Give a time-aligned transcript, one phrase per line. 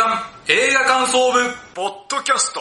[0.00, 0.18] 刊
[0.48, 1.38] 映画感想部
[1.74, 2.60] ポッドキャスト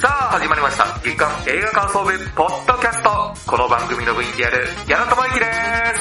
[0.00, 0.84] さあ、始まりました。
[1.02, 3.50] 月間映画感想部ポッドキャスト。
[3.50, 5.46] この番組の部員である矢野智之で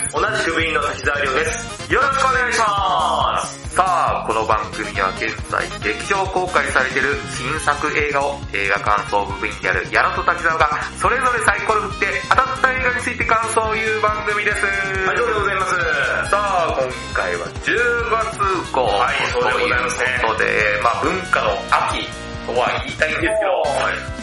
[0.09, 0.13] す。
[0.13, 1.82] 同じく部員の滝沢亮です。
[1.93, 3.69] よろしくお願いします。
[3.77, 14.65] さあ、この番組は現在劇場公開されている新作映画を映画感想部部員である矢野と滝沢がそれぞれサイコロ振って当たった映画について感想を言う番組です。
[15.05, 16.33] ありがとうございます。
[16.33, 17.77] さあ、今回は10
[18.09, 21.53] 月号はいそうでございますねということで、まあ文化の
[21.93, 22.09] 秋
[22.49, 23.61] とは言いたいんですけど、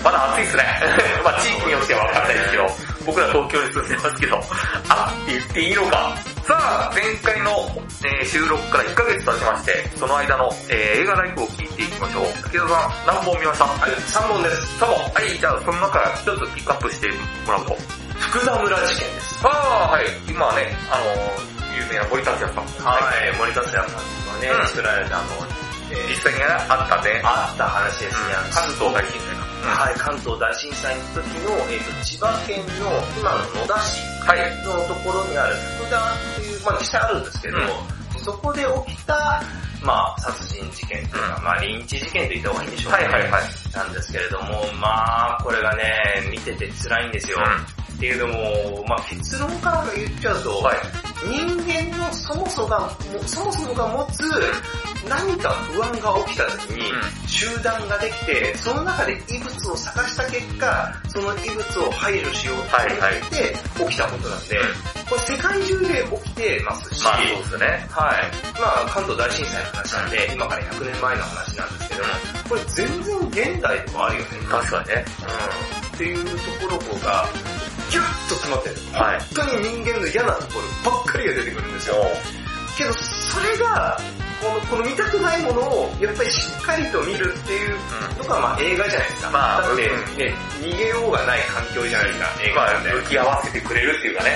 [0.02, 0.66] まだ暑いですね。
[1.22, 4.40] まあ地域によってはわかんないですけど、僕ら東京に住んでますけど、
[4.88, 6.16] あ言っていいのか。
[6.46, 7.50] さあ、前回の、
[8.04, 12.24] えー収録から1ヶ月経ちまして、その間の、えー映画ライフを聞いていきましょう。
[12.42, 13.64] 竹田さん、何本見ました？
[13.64, 14.82] はい、3本です。
[14.82, 15.14] 3本。
[15.14, 17.08] はい、じゃあその中から1つピックアップして
[17.46, 17.76] もらうと。
[18.18, 19.40] 福田村事件です。
[19.44, 19.48] あ
[19.88, 20.04] あ、はい。
[20.28, 22.64] 今はね、あのー有名な森達也さん。
[22.84, 22.98] は
[23.32, 25.26] い、森達也さんがね、うん作られたあの、
[25.90, 27.20] えー実際にあったね。
[27.24, 28.34] あった話ですね。
[28.52, 34.64] 関東大震災はい、関東大震災の時の、えー、と千葉県の今の野田市はい。
[34.64, 36.02] のところにある福田っ
[36.36, 37.64] ていう、まあ実際あるんですけど、うん
[38.20, 39.42] そこで起きた、
[39.82, 43.04] まあ殺人事件というか、うんまあリンチ事件と言った方がいいんでしょうかね。
[43.04, 43.42] はいはいはい。
[43.72, 45.84] なんですけれども、まあこれがね、
[46.30, 47.38] 見てて辛いんですよ。
[48.00, 50.76] っていうのも、まあ結論から言っちゃうと、はい。
[51.20, 51.36] 人
[51.68, 52.88] 間のそもそもが、も
[53.26, 54.24] そもそもが持つ
[55.06, 62.68] 何か不安が起きた時にうん集団ができて、その中で異物を探した結果、その異物を排除しようとっ
[63.28, 64.56] て起きたことなんで、
[65.04, 65.86] これ世界中で
[66.24, 67.66] 起きてますし、まあそうですね。
[67.90, 68.58] はい。
[68.58, 72.08] まあ関東大震災の話なんで、今から100年前の話なんですけども、
[72.48, 74.28] これ全然現代でもあるよね。
[74.48, 75.04] 確かにね。
[75.20, 76.30] うんっていうと
[76.66, 77.26] ころが、
[77.90, 78.76] ギュッと詰まってる。
[78.92, 79.20] はい。
[79.34, 81.96] 本当に人間の嫌なところばっかりが出てくるんですよ。
[82.78, 83.98] けど、それが、
[84.40, 87.76] この、この見たくないものを、やっぱりしっかりと見るっていう
[88.18, 89.30] のが、まあ映画じゃないですか。
[89.30, 92.92] まあだって、うんね、逃げようがない環境じゃないですか、映まあ画なんで。
[92.92, 94.30] 向き合わせてくれるっていうかね。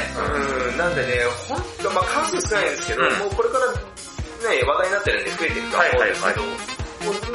[0.68, 1.12] うん、なんでね、
[1.48, 6.73] ほんと、まあ関数少ないんですけど、うんもうこれからね、話題になってるんで増えていくとは思うんですけど、もう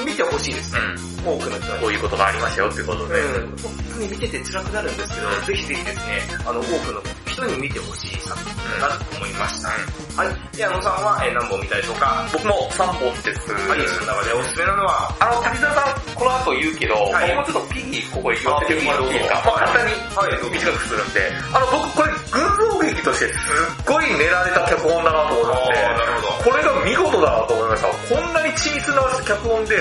[0.06, 0.80] 見てほしいですね、
[1.26, 1.88] 多くの人にこ。
[1.88, 3.20] ういうことがありましたよっていうことで。
[3.20, 9.70] うん、本当に見てて辛くなるんですけど、ぜひぜひですね、あの、多くの人に見てほしい作品だなと思いました。
[9.70, 10.58] はい。
[10.58, 12.28] で、あのさんは、えー何本見たでしょうか？
[12.34, 13.52] 僕も3本です。
[13.54, 19.40] はい、その中でおすすめなのは、あの、滝沢さん、この後言うけど、はい僕もちょっとピギここ言わせてもらっていいですか？
[19.40, 26.20] あまあ簡単にはい短くするんで、あの、僕これ群像劇としてすっごい練られた脚本だなと思いまして。
[26.40, 28.16] これが見事だなと思いました。
[28.16, 29.76] こんなに緻密な脚本で、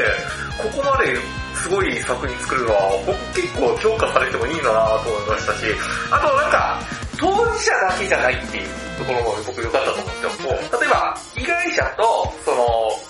[0.58, 1.16] ここまで
[1.54, 5.66] すごい作品作るのは、僕結構評価されてもいいんだなと思いましたし、
[6.10, 6.80] あとなんか、
[7.18, 8.68] 当事者だけじゃないっていう
[8.98, 10.80] ところも僕良かったと思うんですよ。
[10.80, 12.66] 例えば、被害者と、その、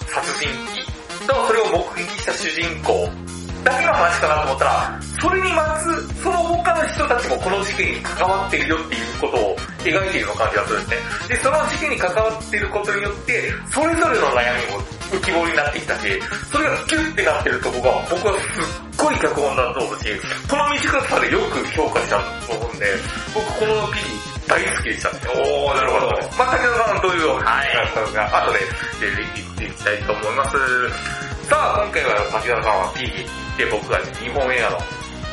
[0.09, 3.09] 殺人鬼と、それを目撃した主人公
[3.65, 11.29] だけの話かなと思ったら、それにまつ、その他の人たちもこの事件に関わっているよっていうことを描いているような感じがするんですね。
[11.29, 16.21] で、その事件に関わっていることによって、それぞれの悩みも浮き彫りになってきたし、
[16.53, 20.13] それがギュッてなってるとこが、僕はすっごい脚本だと思うし、
[20.49, 22.87] この短さでよく評価したと思うんで、
[23.35, 25.21] 僕このピリ大好きでしたね。
[25.29, 26.07] おー、なるほど。
[26.37, 28.61] まあ、竹田さんどういうはい感が後で
[29.01, 30.57] 出ていっていきたいと思います。
[31.49, 33.05] さあ、今回は竹田さんは P
[33.57, 34.79] で僕が日本映画の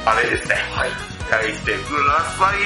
[0.06, 0.56] あれですね。
[0.72, 0.90] はい。
[1.30, 2.60] 対してください。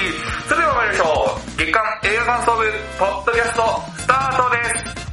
[0.47, 1.57] それでは参りましょう。
[1.57, 5.08] 月間映画感想部、ポッドキャスト、スタートです。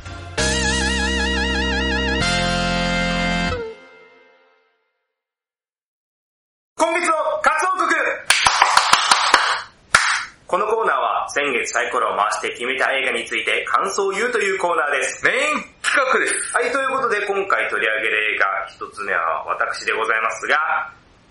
[11.46, 15.22] 先月サイコロを回して決めた映画について感想を言うというコーナーです。
[15.22, 16.34] メイン企画です。
[16.50, 20.58] はい、ということで今回取り上げる映画一つ目は私でございますが、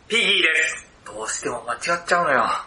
[0.07, 0.87] ピギーです。
[1.03, 2.47] どうしても間違っちゃうのよ。
[2.47, 2.63] あ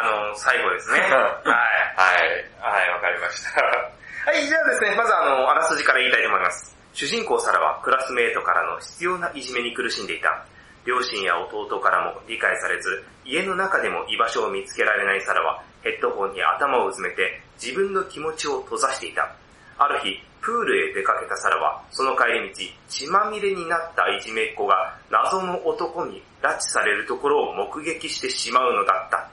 [0.00, 1.00] ー、あの、最後ですね。
[1.04, 1.12] はい。
[1.12, 3.60] はい、はい、わかりました。
[4.24, 6.74] はい、じゃあですね、まずあの、あらすじから言いたいと思います。
[6.94, 10.46] 主人公サラはクラスメートからの必要ないじめに苦しんでいた。
[10.84, 19.34] 両親や弟からも理解されず、家の中でも居場所を見つけられないサラは、ヘッドホンに頭をうずめて自分の気持ちを閉ざしていた。
[19.78, 29.28] ある日、プールへ出かけたサラは、その帰り道、血まみれになったいじめっ子が謎の男に拉致されるところを目撃してしまうのだった。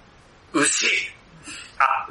[0.53, 0.87] 牛。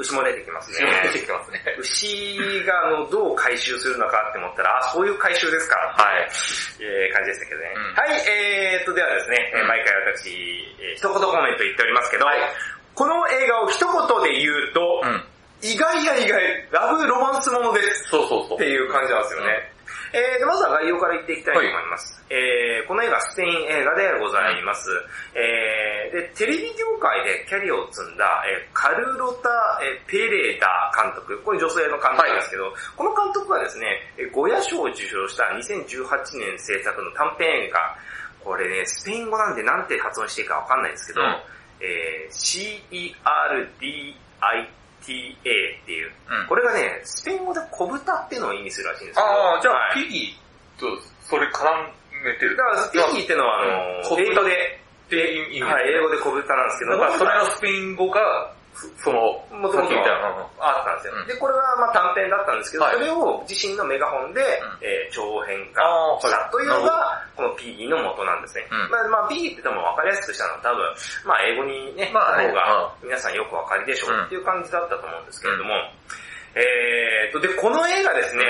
[0.01, 0.81] あ、牛も出てきますね。
[1.13, 1.61] 出てきますね。
[1.79, 6.29] 牛があのどう回収するのかって思ったら、あ、そういう回収ですかはい。
[6.81, 7.73] えー、感じでしたけどね。
[7.77, 10.33] うんはい、えーっと、ではですね、うん毎回私、
[10.81, 12.41] えー一言コメント言っておりますけど、はい
[12.95, 15.25] この映画を一言で言うと、うん。
[15.63, 18.09] 意外や意外、ラブロマンスものです。
[18.11, 18.57] そうそうそう。
[18.57, 19.73] っていう感じなんですよね。
[20.13, 22.23] えーでまずは概要から言っていきたいと思います。
[22.31, 24.91] えーこの映画スペイン映画でございます。
[25.35, 29.49] えーで、テレビ業界でキャリアを積んだ、えーカルロタ・
[29.83, 30.67] えーペレダ
[30.97, 33.87] 監督、これ女性の監督ですけど、この監督はですね、
[34.19, 37.79] えーゴヤ賞を受賞した2018年制作の短編映画、
[38.43, 41.37] これね、スペイン語なんでなんて発音していいかわかんないんですけど、うん。
[41.81, 42.91] えー
[43.81, 46.47] CERDITA っていう、うん。
[46.47, 50.05] これがね、スペイン語で小豚っていうのを意味するらしいんですけど、ああ、じゃあ、はい。
[50.05, 50.87] ピギーと
[51.23, 51.65] それ絡
[52.25, 52.57] めてる。
[52.57, 54.81] だから、ピギーってのは、あの、うん英語で、
[55.13, 58.53] 英語で小豚なんですけど、だからそれがスペイン語が、
[59.03, 59.21] その、
[59.51, 59.95] もともと
[60.59, 61.15] あったんですよ。
[61.21, 61.27] うん。
[61.27, 62.95] で、これはまあ短編だったんですけど、はい。
[62.95, 64.47] それを自身のメガホンで、うん。
[64.87, 65.83] えー長編化
[66.23, 68.67] したというのなが、このピギーの元なんですね。
[68.71, 68.91] うん。
[68.91, 70.79] まあ、まあ、ピギーって多分分かりやすくしたのは多分、
[71.27, 75.75] まあ、英語にね、まあ方が皆さんよくわかりでしょうっていう感じだったと思うんですけれども、
[76.55, 78.45] えーと、で、この映画ですね、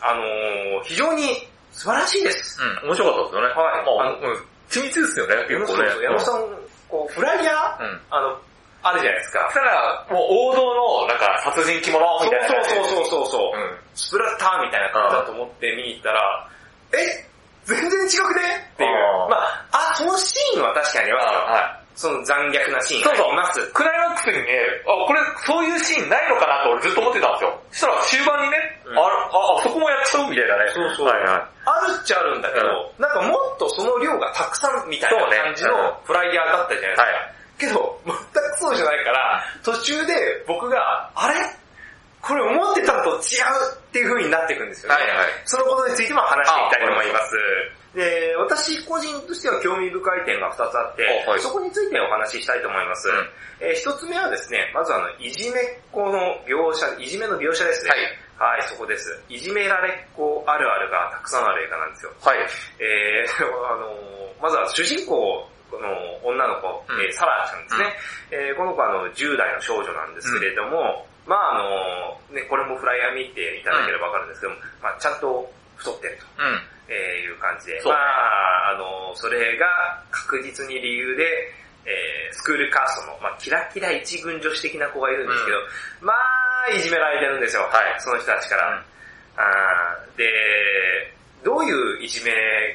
[0.00, 2.58] あのー非常に素晴らしいです。
[2.82, 3.48] うん、面白かったですよね。
[3.54, 4.46] はい。
[4.70, 5.88] 緻密ですよね、結構ね。
[6.02, 6.44] 山本さん、
[6.88, 8.00] こう、フライヤー、うん。
[8.10, 8.40] あの、
[8.88, 9.50] あるじゃないですか。
[9.52, 12.48] たら、もう王道の、なんか、殺人鬼物みたいな。
[12.48, 13.78] そうそうそうそうそう、うん。
[13.94, 16.48] スプラッターみたいな感じだと思って見に行ったら、
[16.94, 17.26] え？
[17.66, 18.70] 全然違くね？
[18.74, 18.90] っていう
[19.26, 19.42] ま
[19.74, 21.38] あ、あ、そのシーンは確かにありますよ。
[21.50, 23.58] はその残虐なシーンそうそうます。
[23.58, 23.64] い。
[23.72, 25.18] クライマックスにね、あ、これ、
[25.48, 27.60] そういうシーンないのかなと俺ずっと思ってたんですよ。
[27.72, 30.70] そしたら終盤にね、うんあ、あ、あそこもやっちゃうみたいなね。
[30.70, 37.02] そうそうはいはあるっちゃあるんだけど、なんかもっとその量がたくさんみたいな感じのフライヤーだったじゃないですか。
[37.02, 40.14] はいけど、全くそうじゃないから、途中で
[40.46, 41.34] 僕が、あれ？
[42.26, 44.98] これ思ってたのと違うっていう風になっていくんですよね。
[44.98, 47.36] はいはいそのことについても話していきたいと思います。
[47.94, 53.08] で、私個人としては興味深い点が2つあって、あはいそこについてお話ししたいと思います。
[53.08, 53.14] うん
[53.60, 55.62] えー一つ目はですね、まずあの、いじめっ
[55.92, 56.18] 子の
[56.50, 57.92] 描写、いじめの描写ですね。
[58.38, 58.62] はい。
[58.64, 59.22] そこです。
[59.28, 62.12] いじめられっ子あるあるがたくさんある映画なんですよ。
[62.20, 62.38] はい。
[62.80, 65.48] えー、 あのーまずは主人公
[65.80, 65.88] の
[66.24, 67.00] 女の子、うん。
[67.02, 67.96] えーサラちゃんですね。
[68.30, 76.26] えーこの子はあの10代の少女なんですけれども、まああのね、これもフライヤー見ていただければわかるんですけども、まあちゃんと太ってると。
[76.42, 76.62] うん。
[76.88, 79.66] えーいう感じで、まあ、あの、それが
[80.12, 81.24] 確実に理由で、
[81.84, 85.58] えースクールカーストの、まあ、キラキラ一軍女子的な子がいるんですけど、
[86.00, 88.00] まあ、いじめられてるんですよ、はい。
[88.00, 88.82] その人たちから。
[89.36, 91.12] あーで、
[91.46, 92.32] どういういじめ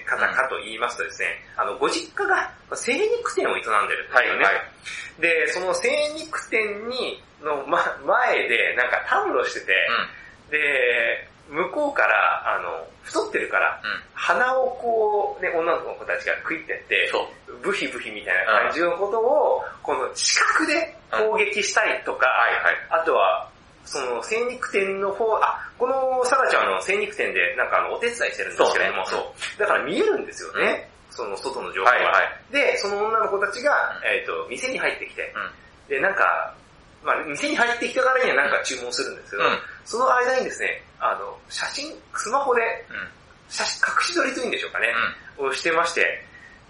[0.07, 1.27] 方かと言いますとですね、
[1.57, 4.45] あの、ご実家が精肉店を営んでるんですよね。
[4.45, 4.71] はい
[5.19, 9.75] で、その精肉店に、の、ま、前でなんかたむろしてて、
[10.50, 14.01] で、向こうから、あの、太ってるから、うん。
[14.13, 17.57] 鼻をこう、ね、女の子たちが食いってって、そう。
[17.62, 23.01] ブヒブヒみたいな感じのことを、この視覚で攻撃したりとか、はいはい。
[23.01, 23.50] あとは、
[23.86, 31.92] その精肉店の方、あ、このサラちゃんの精肉店でなんかあのお手伝いしてるんですけれども、そうだから見えるんですよね、その外の情報が。
[31.92, 32.12] はいは
[32.50, 32.54] い。
[32.54, 35.95] で、その女の子たちが、うんえっ、と、店に入ってきて、うん。
[35.95, 36.56] で、なんか、
[37.04, 43.10] まあ店に入ってきたからにはなんか注文するんですけど、うんその間にですね、あの、写真、スマホでうん。
[43.50, 44.88] 写真、隠し撮りというんでしょうかね、
[45.40, 45.47] うん。
[45.47, 46.23] をしてまして、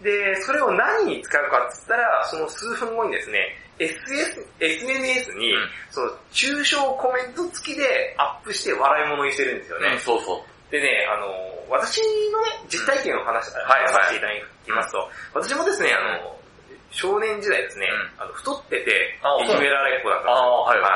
[0.03, 9.89] で、それを何に使うかって言ったら、その数分後にですね、SS、SNS にうん、その、抽象コメント付きでアップして笑い物にしてるんですよね。
[9.93, 10.71] うん、そうそう。
[10.71, 11.27] でね、あの、
[11.69, 14.33] 私のね、実体験を話し、はい話させていただ
[14.65, 16.35] きますと、私もですね、あの、
[16.91, 17.87] 少年時代ですね、
[18.19, 20.35] うあの太っててあ、いじめられっ子だったんですよ。
[20.35, 20.87] ああ、はいは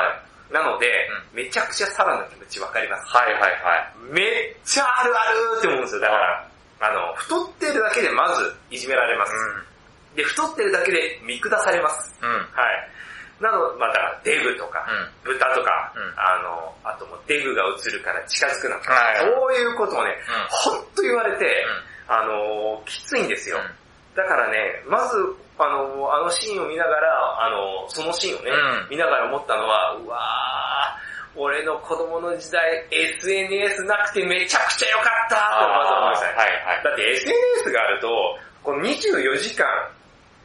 [0.52, 0.54] い。
[0.54, 0.88] なので、
[1.34, 3.08] めちゃくちゃサラの気持ちわかります。
[3.08, 4.14] はいはいはい。
[4.14, 5.24] めっちゃあるあ
[5.56, 6.02] るって思うんですよ。
[6.02, 6.48] だから、
[6.80, 9.32] あの、太ってるだけでまずいじめられます。
[10.16, 12.16] で、太ってるだけで見下されます。
[12.22, 12.30] うん。
[12.30, 12.36] うん。
[12.36, 12.90] はい。
[13.40, 14.86] なの、まあだからデブとか、
[15.24, 15.34] うん。
[15.34, 20.16] 豚とか、うんあの、あともうデブが映るから近づくなとか、はいそういうことをね、
[20.72, 20.74] うん。
[20.74, 21.66] ほんと言われて、
[22.08, 23.58] あの、きついんですよ。
[24.16, 25.18] だからね、まず、
[25.58, 31.05] あの、あのシーンを見ながら、あの、そのシーンをね、うん見ながら思ったのは、うわー、
[31.36, 36.34] 俺の子供の時代 SNS なくてめちゃくちゃ良かったってまず思いましたね。
[36.36, 36.84] はいはい。
[36.84, 38.08] だって SNS があると、
[38.64, 39.68] この24時間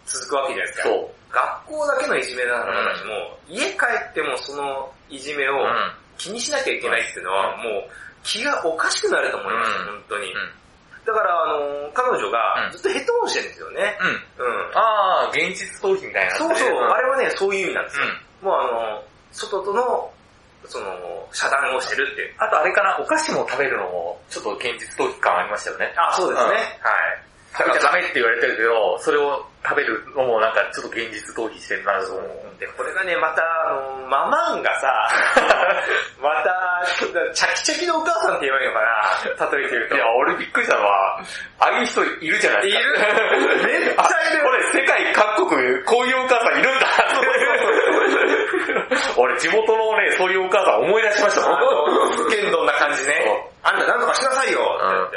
[0.06, 0.88] 続くわけじゃないですか。
[0.88, 1.08] そう。
[1.30, 5.92] 学校だけのいじめならまだしも、家帰ってもそのいじめをうん。
[6.18, 7.90] 気にしなきゃいけないっていうのは、もう
[8.22, 10.26] 気がおかしくなると思いますよ、うん本当に。
[10.26, 10.50] うん。
[11.06, 13.98] だから、あの、彼女がうんずっとヘッドホンしてるんですよね。
[14.38, 14.44] うん。
[14.44, 14.76] うん。
[14.76, 16.36] ああ、現実逃避みたいな。
[16.36, 18.04] そうそう、あれはね、そういう意味なんですよ。
[18.42, 20.12] もうあの、外との、
[20.66, 22.34] その、遮断をしてるっていう。
[22.38, 25.92] あとあれかな、お菓子も食べるのも、ちょっと現実逃避感ありましたよね。
[25.96, 26.50] あ、そうですね。
[26.50, 27.30] うんはい。
[27.50, 32.50] 食べちゃダメって言われてるけど、それを食べるのもなんかちょっと現実逃避してるなと思う。
[32.60, 34.86] で、これがね、また、あの、ママンがさ、
[36.22, 36.86] また、
[37.34, 38.80] チャキチャキのお母さんって言えばいいのか
[39.48, 39.94] な、例えて言うと。
[39.96, 41.18] いや、俺びっくりしたのは、
[41.58, 42.80] ああいう人いるじゃないですか。
[42.80, 47.59] いるめっちゃいるあこれ世界各国、こういうお母さんいるんだって。
[49.16, 52.30] 俺地元のね、そういうお母さん思い出しましたもん。
[52.30, 53.68] 剣道な感じねそ。
[53.68, 55.16] あんたなんとかしなさいよって言って、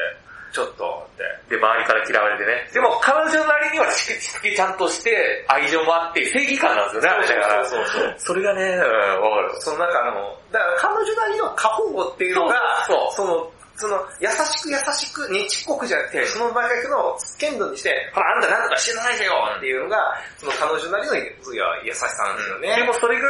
[0.54, 1.56] ちょっとって。
[1.56, 2.70] で、周りから嫌われてね。
[2.74, 7.66] でも彼女なりにはしつけちゃんとして、愛情もあって、正義感なんですよね、あれだから。
[7.66, 9.62] そうそうそう それがね、うん、わかる。
[9.62, 13.52] その中の、だから彼女なりの過保護っていうのが、そうその、
[13.84, 22.76] その、優しく優しく、ねちっこくじゃなくて、その場合の剣道にして、ほら、あんたなんとかしてなさいよっていうのが、その彼女なりのいや優しさなんですよね。
[22.80, 23.28] でもそれが、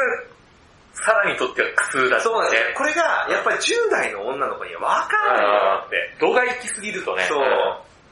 [0.94, 2.22] サラにとっては苦痛だ。
[2.22, 2.70] そうなんですよ。
[2.78, 3.02] これが、
[3.34, 6.16] やっぱり10代の女の子には分からないよって。
[6.22, 7.26] 度が行き過ぎるとね。
[7.26, 7.42] そう。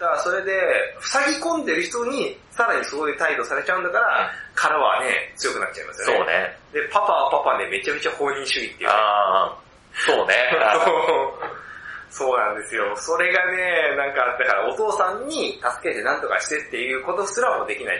[0.01, 0.57] だからそれで、
[0.99, 6.57] 塞ぎ込んでる人に、さらにそういう態度されちゃうんだから、からはね、強くなっちゃいますよね。
[6.73, 6.87] そうね。
[6.87, 8.95] で、パパはパパでめちゃめちゃ放任主義っていうね。
[8.97, 9.57] ああ、
[9.93, 10.33] そうね。
[12.11, 12.93] そうなんですよ。
[12.97, 17.99] それがね、なんか、だからお父さんに助けて何とかしてっていうことすらもできない。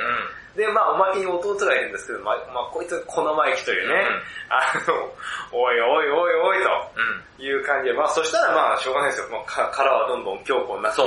[0.55, 4.03] で、まあおまけに弟がいるんですけど、まあ、まあ、こいつ小生意気というね、
[4.49, 5.15] あの、
[5.57, 6.63] おいおいおいおい
[7.37, 9.29] という感じで、まあそしたらまあしょうがないですよ。
[9.29, 11.01] もうか殻はどんどん強固になって、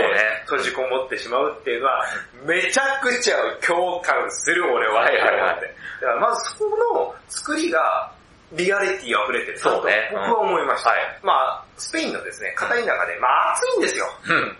[0.46, 2.06] 閉じこもってしまうっていうのは、
[2.44, 5.02] めちゃくちゃ共感する俺は。
[5.02, 8.10] はいはいはいだからまずそこの作りが、
[8.56, 10.90] リアリティ溢れてるそうね僕は思いました。
[10.90, 14.06] はいまあ、スペインのですね、カタリナがね、まあ暑いんですよ。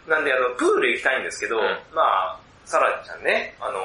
[0.06, 0.10] うん。
[0.10, 1.62] なんであの、プール行きたいんですけど、うん
[1.94, 3.78] まあ、サラちゃんね、あの、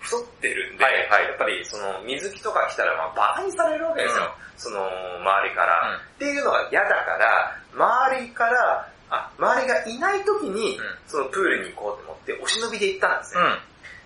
[0.00, 4.34] 太ってるんで、はいはいやっぱりその水着とか着たらまあバカにされるわけですよ。
[4.56, 13.42] その、周りから、うんっていうのが嫌だから、周りから、あ、周りがいない時に、うんそのプールに行こうと思ってお忍びで行ったんですね。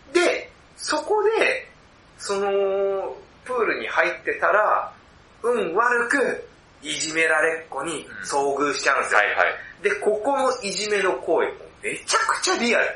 [0.09, 0.13] うん。
[0.13, 1.69] で、そこで、
[2.19, 4.93] その、プールに入ってたら、
[5.45, 6.49] 運悪く、
[6.83, 9.19] いじめられっ子に遭遇しちゃうんですよ。
[9.19, 9.83] はいはい。
[9.83, 12.87] で、ここのいじめの行為もめちゃくちゃリアル。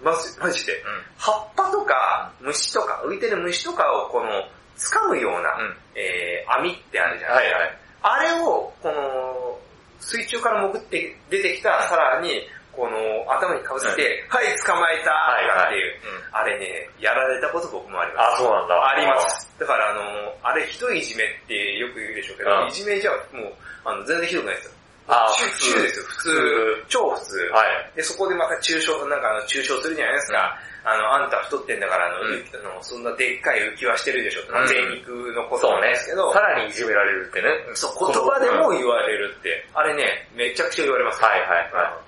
[0.00, 0.04] うん。
[0.04, 0.72] マジ、マジで。
[0.72, 1.02] うん。
[1.16, 4.28] 葉っぱとか、虫とか、浮いてる虫とかをこの、
[4.76, 7.58] 掴むような、うんえー、網ってあるじゃないですか。
[7.58, 8.32] はいはい。
[8.32, 9.58] あれを、この、
[10.00, 12.96] 水中から潜って出てきたさらに、この、
[13.32, 18.34] 頭にかぶせて、はい、捕まえたはいとかっていう、うんあれね、やられたこと僕もあります。
[18.34, 18.88] あ、そうなんだ。
[18.88, 19.18] ありま。
[19.30, 19.50] す。
[19.58, 20.00] だからあの、
[20.42, 23.52] あれひどいいじめってよく言うでしょうけど、うんいじめじゃもう、
[23.84, 24.72] あの、全然ひどくないですよ。
[25.08, 26.84] あ中普通中ですよ、普通。
[26.88, 27.38] 超普通。
[27.50, 27.96] はい。
[27.96, 30.58] で、そこでまた中傷、なんかあの、中傷するじゃないですか。
[30.84, 36.32] あの、あんた太ってんだから、あの、うんうあのそんなでっかい浮き輪してるでしょって、うん贅肉のことなんですけど、。
[36.32, 37.48] さらにいじめられるってね。
[37.74, 41.22] そう、言葉でも言われるって、あれね、めちゃくちゃ言われます。
[41.22, 42.00] はいはいは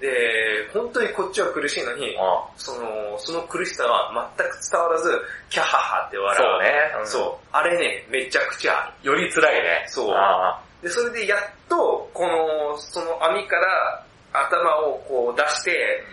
[0.00, 6.42] で、本当にこっちは苦しいのに、あその、その苦しさは全く伝わらず、キャハハって笑う。
[6.42, 6.70] そうね。
[7.00, 7.48] うんそう。
[7.52, 8.92] あれね、めちゃくちゃ。
[9.02, 9.84] より辛いね。
[9.88, 16.04] そうあで、それでやっと、この、その網から頭をこう出して、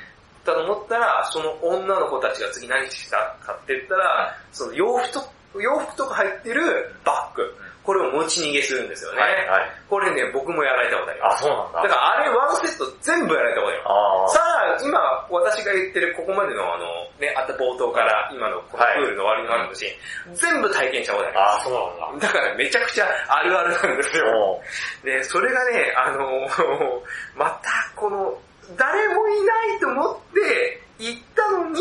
[0.47, 7.43] たと思ったら、その女の子たちが次何したかって言ったら、その洋服と、洋服とか入ってるバッグ。
[7.87, 9.21] これを持ち逃げするんですよね。
[9.23, 9.71] はいはい。
[9.87, 11.43] これね、僕もやられたことありまあ、す。
[11.43, 11.87] そうなんだ。
[11.87, 14.35] だからあれワンセット全部やられたことあります。
[14.35, 14.99] あさあ、今、
[15.31, 16.83] 私が言ってるここまでのあの、
[17.15, 21.39] ね、あった冒頭から今のこのプールの終わりのあるシーン、全部体験したことありあ。
[21.39, 22.27] まあ、そうなんだ。
[22.27, 22.33] す。
[22.35, 24.27] だからめちゃくちゃあるあるなんですよ。
[24.35, 26.43] おで、それがね、あの、
[27.39, 28.35] またこの、
[28.75, 31.79] 誰もいないと思って行ったのに、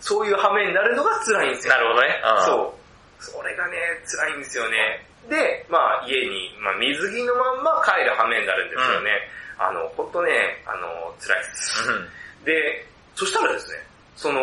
[0.00, 1.74] そういう羽目になるのが辛いんですよ。
[1.74, 2.22] なるほどね。
[2.24, 2.82] うんそう。
[3.22, 3.76] それがね、
[4.08, 5.11] 辛いんですよね。
[5.28, 9.10] で、まあ家に、まあ水着のまんま帰る羽目になるんですよね。
[9.58, 10.30] あの、ほんとね、
[10.66, 11.90] あの、辛いです。
[11.90, 12.44] うん。
[12.44, 13.78] で、そしたらですね、
[14.16, 14.40] その、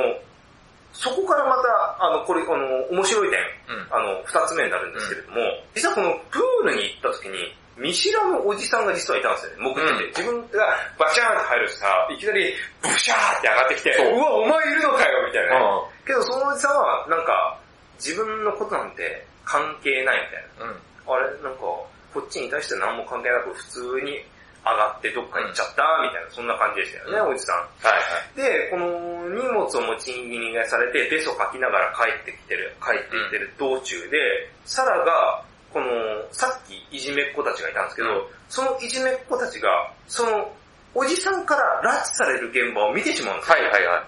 [0.93, 2.55] そこからまた、あの、これ、あの、
[2.91, 3.88] 面白い点、うん。
[3.91, 5.38] あの、二つ目になるんですけれども、
[5.75, 10.21] 実はこのプールに行った時に、見知らぬおじさんが実はいたんですよね、潜ってて。
[10.21, 15.65] 自分がバシャーンって入るとさ、いきなりブシャーって上がってきて、そううわ、お前いるのかよみたいなね。
[16.03, 17.57] うけどそのおじさんは、なんか、
[17.95, 20.70] 自分のことなんて関係ないみたいな。
[20.70, 20.70] ん。
[20.70, 20.77] うん。
[21.10, 21.65] あれ、なんか、
[22.13, 24.22] こっちに対して何も関係なく普通に
[24.62, 27.58] 上がってどっかに行っちゃった、みたいな、そんな感じでしたよね、おじさん。
[27.58, 28.38] はいはい。
[28.38, 34.18] で、この荷物を持ち逃げされて、ベソかきながら帰ってきてる、帰ってきてる道中で、
[34.65, 35.88] サラが、この、
[36.32, 39.70] さっきいじめっ子たちがいたんですけど、うんそのいじめっ子たちが、
[40.08, 40.51] その、
[40.96, 43.58] おじさんから拉致される現場を見てしまうんですよ。
[43.58, 44.03] はいはいは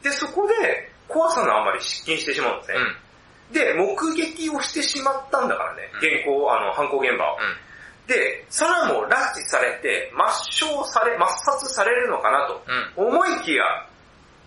[0.00, 0.04] い。
[0.04, 2.78] で、そこで、怖さのあまり失禁してしまうんですね。
[3.52, 7.38] で、目撃をしてしまったんだからね、現行、あの、犯行現場を。
[8.06, 12.62] で、サラも拉致されて、抹消され、抹殺されるのかなと
[12.96, 13.64] 思いきや、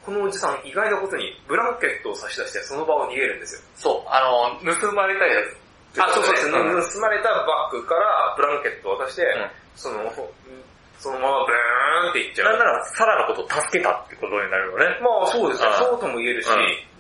[0.05, 3.61] このおじさん意外なことにブランケットを差し出してその場を逃げるんですよ。
[3.75, 4.21] そう、あ
[4.63, 5.41] の、盗まれたや
[5.93, 6.01] つ。
[6.01, 9.25] あ、そうそうそう、ん盗まれたバッグからブランケットを渡して、ん
[9.75, 10.11] その、
[10.99, 12.51] そのままブーンっていっちゃう。
[12.51, 14.99] なんなら、サラのことを助けたってことになるよね。
[15.01, 16.49] まあそうですねうん、そうとも言えるし、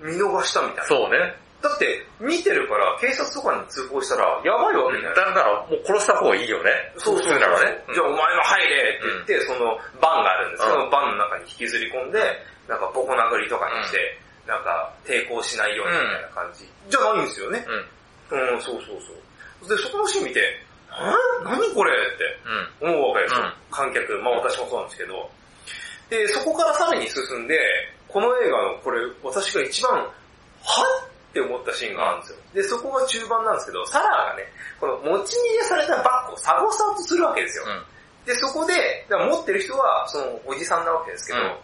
[0.01, 0.83] 見逃したみたいな。
[0.85, 1.35] そうね。
[1.61, 6.71] だって、見てるから警察とかに通報したら、やばいわけじゃないだから、もう殺した方がいいよね。
[6.97, 7.37] そうそうね。
[7.37, 12.19] じゃあお前も入れって言って、そのバンがあるんですけど、うんバンの中に引きずり込んで、
[12.67, 16.63] なんかボコ殴りとかにして、なんか抵抗しないようにみたいな感じ。
[16.89, 17.65] じゃないんですよね。
[18.31, 18.53] うん。
[18.53, 19.11] うん、そうそうそ
[19.65, 19.69] う。
[19.69, 20.41] で、そこのシーン見て、
[20.89, 21.13] は
[21.43, 21.91] 何これ？
[21.91, 22.39] って
[22.81, 22.93] うん。
[22.95, 23.41] 思うわけですよ。
[23.41, 24.17] うん観客。
[24.19, 25.29] まあ私もそうなんですけど。
[26.09, 27.59] で、そこからさらに進んで、
[28.07, 30.09] この映画のこれ、私が一番、は
[31.29, 32.37] って思ったシーンがあるんですよ。
[32.53, 34.43] で、そこが中盤なんですけど、サラがね、
[34.79, 37.65] この持ち逃げされたバッグを探そうとするわけですよ。
[37.67, 38.25] うん。
[38.25, 38.73] で、そこで、
[39.09, 41.57] 持ってる人は、その、おじさんなわけですけど、うん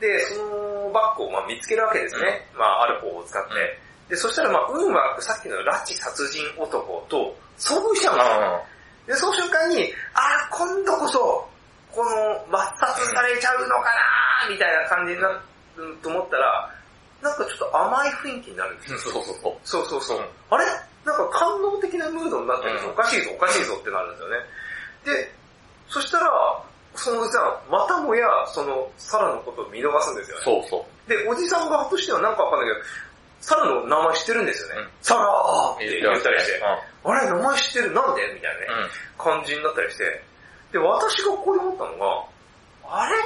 [0.00, 2.46] で、そのバッグをまあ見つけるわけですね。
[2.58, 3.78] まあ、ある方法を使って。
[4.08, 8.64] で、そしたらまあ、運悪くさっきの拉致殺人男と遭遇しちゃうんですよ。
[9.06, 11.48] で、その瞬間に、あー、今度こそ、
[11.92, 15.40] この、抹殺されちゃうのかなーみたいな感じになる
[16.02, 16.73] と思ったら、
[17.24, 18.98] なんかちょっと甘い雰囲気になるんですよ。
[18.98, 19.56] そうそうそう。
[19.64, 20.18] そうそうそう。
[20.18, 20.64] うんあれ？
[21.04, 22.88] なんか感動的なムードになってるんですよ。
[22.90, 24.36] うんおかしいぞ、おかしいぞってなるんですよね。
[25.04, 25.32] で、
[25.88, 26.30] そしたら、
[26.94, 30.42] そのおじさん、またもや、その、サラのことを見逃すんですよね。
[30.44, 31.10] そうそう。
[31.10, 32.86] で、おじさん側としてはなんかわかんないけど、
[33.40, 34.80] サラの名前知ってるんですよね。
[34.80, 37.92] うんサラーって言ったりして、うあれ、名前知ってる？
[37.92, 38.22] なんで？
[38.32, 38.84] みたいなね、ん。
[38.84, 38.90] うん。
[39.18, 40.24] 感じになったりして、
[40.72, 43.16] で、私がここで思ったのが、あれ？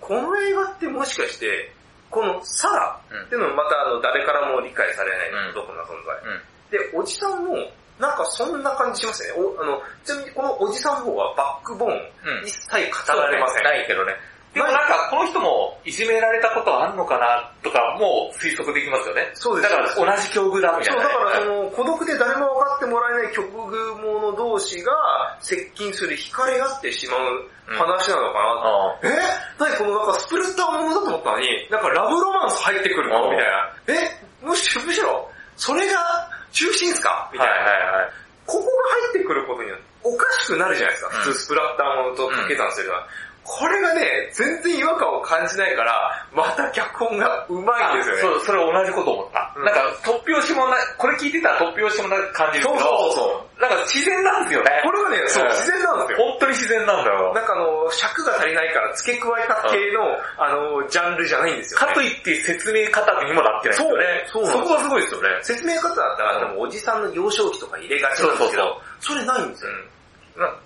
[0.00, 1.72] この映画ってもしかして、
[2.14, 6.14] このサラっていうのもまたあの誰からも理解されない孤独な存在。
[6.22, 6.54] うん。
[6.70, 7.58] で、おじさんも、
[7.98, 9.34] なんかそんな感じしますね。
[9.34, 13.64] おあのちなみにこのおじさんの方はバックボーン、うん一切語られません。
[13.64, 14.14] ないけどね。
[14.54, 19.30] でもなんか、この人もいじめられたことあんのかなとかもう推測できますよね。
[19.34, 21.12] そうですだから同じ境遇だみたそ、いうなね。
[21.12, 24.92] だからその、孤独で誰も分かってもらえない極遇者同士が
[25.40, 29.18] 接近する、惹かれ合ってしまう話なのかな、うんえ？
[29.58, 33.24] 何このなんかスプルッターものだと思ったのに、なんかラブロマンス入ってくるの？
[33.24, 34.00] うんみたいな。
[34.06, 34.46] え？
[34.46, 37.28] むしろ、むしろ、それが中心っすか？
[37.32, 37.54] みたいな。
[37.54, 38.10] はいはいはい。
[38.46, 38.68] ここが
[39.10, 41.10] 入ってくることによって、おかしくなるじゃないですか。
[41.16, 43.06] うん普通スプラッターものとかけたんするのは。
[43.44, 48.20] これがね、全然違和感を感じないから、また脚本がうまいんですよね。
[48.22, 49.52] そう、それ同じこと思った。
[49.56, 54.82] うんなんか、突拍子もない、これ聞いてたら突拍子もない感じるけど、そうそうそうなんか自然なんですよね。
[54.82, 56.26] これがね、そう、うん自然なんですよ。
[56.26, 57.32] 本当に自然なんだよ。
[57.34, 61.86] なんかあの、尺が足りないから付け加えた系の、あの、ジャンルじゃないんですよ、ね。
[61.86, 64.26] かといって説明方にもなってないんですよね。
[64.26, 65.28] そうそうなんですこがすごいですよね。
[65.42, 69.70] 説明方だったら、でもおじさんの幼少期とか入れがちなんですけど、それないんですよ。
[69.72, 69.78] な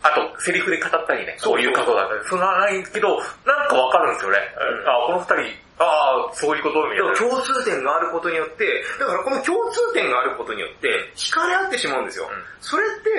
[0.02, 4.38] あと、セリフで語ったりね、そういう過去だったり、そんなないけど、なんかわかるんですよね。
[4.56, 4.88] うん。
[4.88, 6.82] あ、この二人、ああ、そういうこと？
[6.88, 7.14] みたいな。
[7.14, 12.28] 共通点があることによって、だからこの共通点があることによって、惹かれ合ってしまうんですよ。
[12.30, 12.44] うん。
[12.60, 13.10] それって、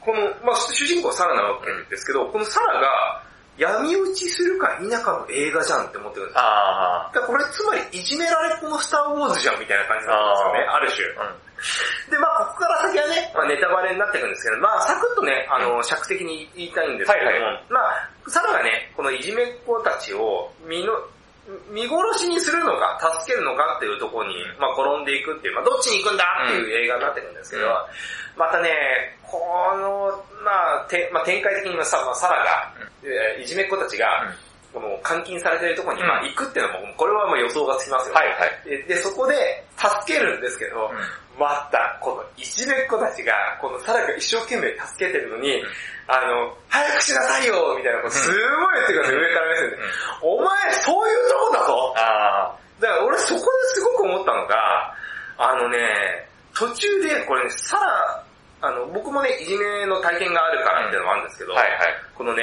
[0.00, 3.22] この、まあ主人公はサラなわけですけど、このサラが
[3.56, 6.42] 闇討ちするか否かの映画じゃんって思ってるんですよ。
[6.44, 11.04] あだこれつまりいじめられっ子のスターウォーズじゃんみたいな感じなんですよね、ある種。
[11.16, 12.10] あ、うん。
[12.10, 20.92] で、まあここから先はね、まあ、ネタバレになっていくんですけど、まあサクッとね、あの、尺的に言いたいんですけども、はいはまあ、サラがね、このいじめっ子たちを見の、
[21.70, 27.70] 見殺しにするのか、助けるのかっていうところに、まあ転んでいくっていう、まあどっちに行くんだっていう映画になってくるんですけど、うん
[28.36, 28.68] またね、
[29.22, 29.40] こ
[29.80, 30.12] の、
[30.44, 34.06] まあ、てまあ、展開的にはさ、まあ、サラが、えーいじめっ子たちが、
[34.72, 38.68] この監禁されてるところに、まあうん行くっていうのも、これはまあ予想がつきますよ、はいはい。
[38.68, 40.92] でで、そこで助けるんですけど、
[41.38, 45.64] また、このいじめっ子たちが、このサラが一生懸命助けてるのに、
[46.08, 48.38] あの、早くしなさいよみたいなことすごい
[48.74, 49.76] 言ってくるんですよ、上から目線で。
[50.22, 51.94] お前、そういうとこだぞ。
[51.96, 54.94] あだから俺そこですごく思ったのが、
[55.38, 58.24] あのね、途中でこれね、サラ、
[58.62, 61.78] あの、僕もね、いじめの体験があるからっていうのもあるんですけど、あ、はいはい。
[62.14, 62.42] このね、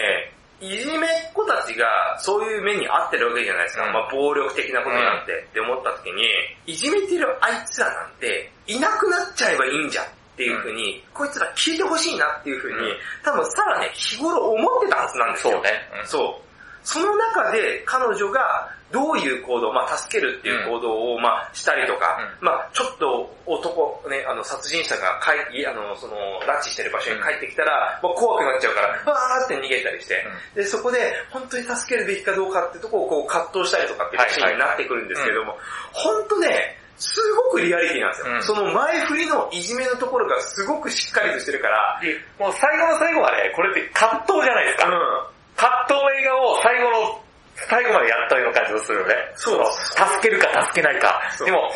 [0.61, 1.85] いじめっ子たちが
[2.19, 3.85] そういう目に遭ってるわけじゃないですか。
[3.85, 3.93] うん。
[3.93, 6.23] まあ暴力的なことになってって思った時に、
[6.65, 10.05] いじめてるあいつらなんて、いなくなっちゃえばいいんじゃん。
[10.05, 12.97] っていうふうに、こいつら聞いてほしいなっていうふうに、うん。
[13.23, 15.53] 多分さらね、日頃思ってたはずなんですよ。
[15.53, 15.69] そうね。
[16.01, 16.07] うん。
[16.07, 16.43] そう。
[16.83, 26.13] その中で彼女がどういう行動、まあ助けるっていう行動をまあしたりとか、うまあちょっと男、ね、あの殺人者が帰いあの、その、
[26.45, 30.99] 拉致してる場所に帰ってきたら、まあ怖くなっちゃうから、わーって逃げたりして、で、そこで
[31.31, 35.57] 本当に助けるべきかどうかってとこをこう葛藤したりとかっていうシーンになってくるんですけれども、
[35.91, 38.33] 本当ね、すごくリアリティなんですよ。
[38.33, 44.87] うんその前振りのいじめのところがすごくしっかりとしてるから、でもう最後の最後はね、これって葛藤じゃないですか。
[44.87, 45.33] うん。
[45.55, 47.21] 葛藤の映画を最後の、
[47.69, 49.15] 最後までやったような感じがするよね。
[49.35, 51.69] そう助けるか助けないかでも、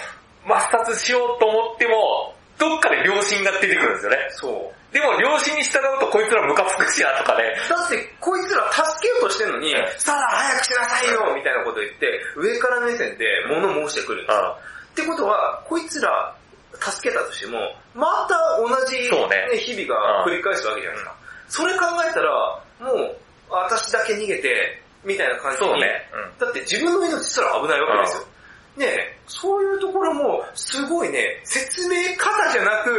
[0.45, 4.17] 抹殺しようと思っても、どっかで良心が出てくるんですよね。
[4.31, 4.77] そう。
[4.93, 7.53] でも良心に従うとこいつらムカつくしなとかね。
[7.69, 14.57] だって、こいつら助けようとしてんのに、うんさあ早くしなさいよみたいなこと言って、上から目線で物申してくるんですよ。
[14.97, 16.35] ってことは、こいつら
[16.81, 17.59] 助けたとしても、
[17.93, 21.15] また同じ、ね日々が繰り返すわけじゃないですか。
[21.49, 22.33] それ考えたら、
[22.79, 23.17] もう、
[23.49, 26.09] 私だけ逃げて、みたいな感じに、ね。
[26.13, 26.39] うん。
[26.39, 28.27] だって自分の命すら危ないわけですよ。
[28.77, 32.93] ねえ、そういうところも、すごいね、説明方じゃなく、ん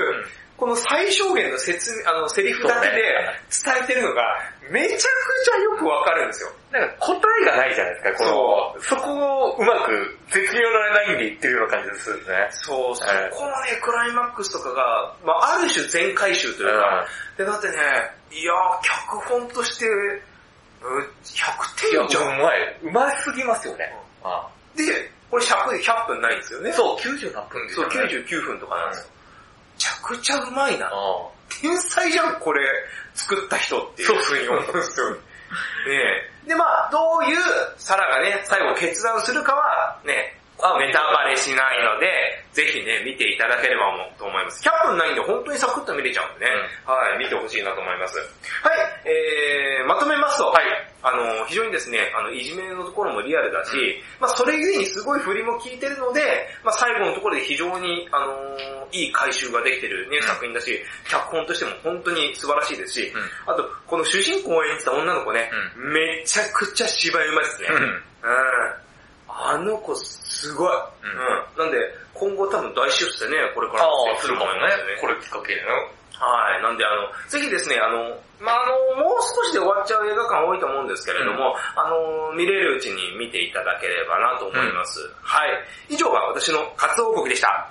[0.58, 2.96] この最小限の説明、あの、セリフだけで
[3.64, 4.22] 伝えてるのが、
[4.70, 6.50] めちゃくちゃよくわかるんですよ。
[6.72, 12.48] なんか答えがないじゃないですか、この、そこをうまく絶妙なラインで言ってるような感じがするんですね。
[12.50, 17.06] そう、そはいこのね、クライマックスとかが、まあある種全回収というか、
[17.38, 17.74] で、だってね、
[18.32, 22.20] いやー、脚本として、うん100いや、点じゃ。
[22.20, 22.78] うんまい。
[22.82, 23.94] うますぎますよね。
[24.24, 24.84] あで、
[25.30, 26.72] これ100で100分ないんですよね。
[26.72, 28.14] そう、90何分ですそう、よね。
[28.26, 29.06] 99分とかなんですよ。
[29.08, 29.17] め
[29.78, 30.86] ちゃくちゃうまいな。
[30.86, 30.90] あ
[31.48, 32.60] 天才じゃん、これ、
[33.14, 35.10] 作った人っていうふうに思うんですよ。
[35.12, 35.20] ね
[36.46, 36.48] え。
[36.48, 37.38] で、まあどういう
[37.78, 42.06] サラがね、最後決断するかは、ね、ネタバレしないので、
[42.52, 44.66] ぜひね、見ていただければと思います。
[44.66, 46.50] 100分ないんで本当にサクッと見れちゃうんでね、
[46.84, 48.18] はい、見てほしいなと思います。
[48.18, 50.64] はい、えー、まとめますと、はい。
[51.00, 56.20] あの、非常にですね、あの、いじめのところもリアルだし、まあそれゆえにすごい振りも効いてるので、
[56.64, 63.12] まあ最後のところで非常に、あのーいい回収ができてるね、作品だし、脚本としても本当に素晴らしいですし、
[63.46, 67.68] あと、この主人公を演じた女の子ね、めちゃくちゃ芝居うまいですね。
[67.70, 68.87] うん。
[69.28, 69.34] うん。
[69.36, 70.72] あの子すごい。
[70.72, 71.64] うんうん。
[71.64, 71.78] なんで、
[72.14, 74.58] 今後多分大出世ね、これからあもあ、するかもね。
[75.00, 75.68] これきっかけでね。
[76.18, 76.62] はい。
[76.62, 78.66] なんで、あの、ぜひですね、あの、まあ、あ
[78.98, 84.98] の、もう少しで終わっちゃう映画館多いと思うんですけれども、あの、見れるうちに見ていただければなと思います。
[85.22, 85.50] はい。
[85.88, 87.70] 以上が私の活動報告でした。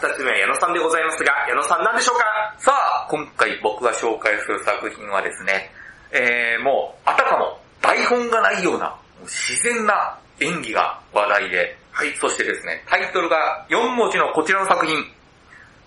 [0.00, 2.24] 二つ目は矢野さんでございますが、矢野さん何でしょうか？
[2.58, 5.72] さあ、今回僕が紹介する作品はですね、
[6.12, 14.94] えー、もう、あたかも台本がないような、自然な演技が話題で、はい、そしてですね、タイトルが4文字のこちらの作品、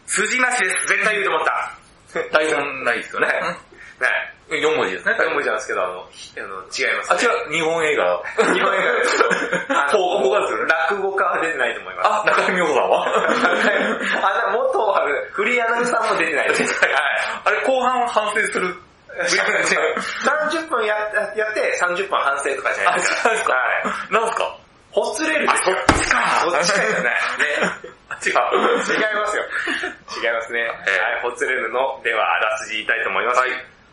[0.08, 0.88] 筋なしです。
[0.90, 1.72] 絶対言うと思った。
[2.38, 3.28] 台本ないですよね。
[4.02, 4.08] ね。
[4.58, 8.22] 4文字ですね、4文字なんですけど、あの、ひあの違います、あ、違う、日本映画。
[8.38, 9.24] 日本映画です。
[9.70, 12.08] あの広告がする落語家は出てないと思います。
[12.10, 13.06] あ、中井美穂さんは？
[14.48, 16.86] あ、の、元あるフリーアナウンサーも出てないです。
[16.86, 16.96] はい。
[17.46, 18.76] あれ、後半反省する。
[19.12, 20.96] 30分や
[21.36, 23.30] やって30分反省とかじゃないですか。
[23.30, 23.60] ですかは
[24.10, 24.14] い。
[24.14, 24.58] なんすか？
[24.92, 26.20] ほつれるあ、そっちか。
[26.44, 27.04] そっちかじゃない。
[27.04, 27.12] ね。
[28.10, 28.32] あ違う。
[28.32, 28.76] 違い
[29.16, 29.44] ますよ。
[30.24, 30.60] 違いますね。
[30.60, 33.42] ええはい、ほつれるの、ではあらすじ言いたいと思います。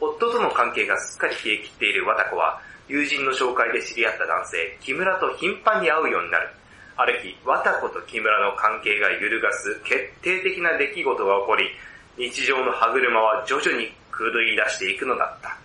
[0.01, 6.49] 夫との関係がすっかり冷え切っている和田子は、友人の紹介で知り合った男性、木村と頻繁に会うようになる。
[6.97, 11.69] ある日、和田子と木村の関係が揺るがす決定的な出来事が起こり、
[12.17, 15.57] 日常の歯車は徐々に狂い出していくのだった。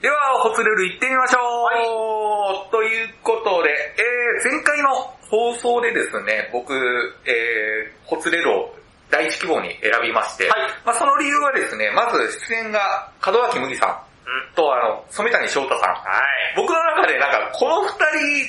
[0.00, 4.94] では、ホツレル行ってみましょう、ということで、えー、前回の
[5.28, 6.72] 放送でですね、僕、
[7.26, 8.77] えー、ホツレルを
[9.10, 12.18] 第一希望に選びまして、はいまあその理由はですね、まず
[12.48, 14.54] 出演が門脇麦さんうん。
[14.54, 15.94] とあの、染谷翔太さん。
[15.96, 16.20] は
[16.52, 16.52] い。
[16.54, 17.96] 僕の中でなんか、この二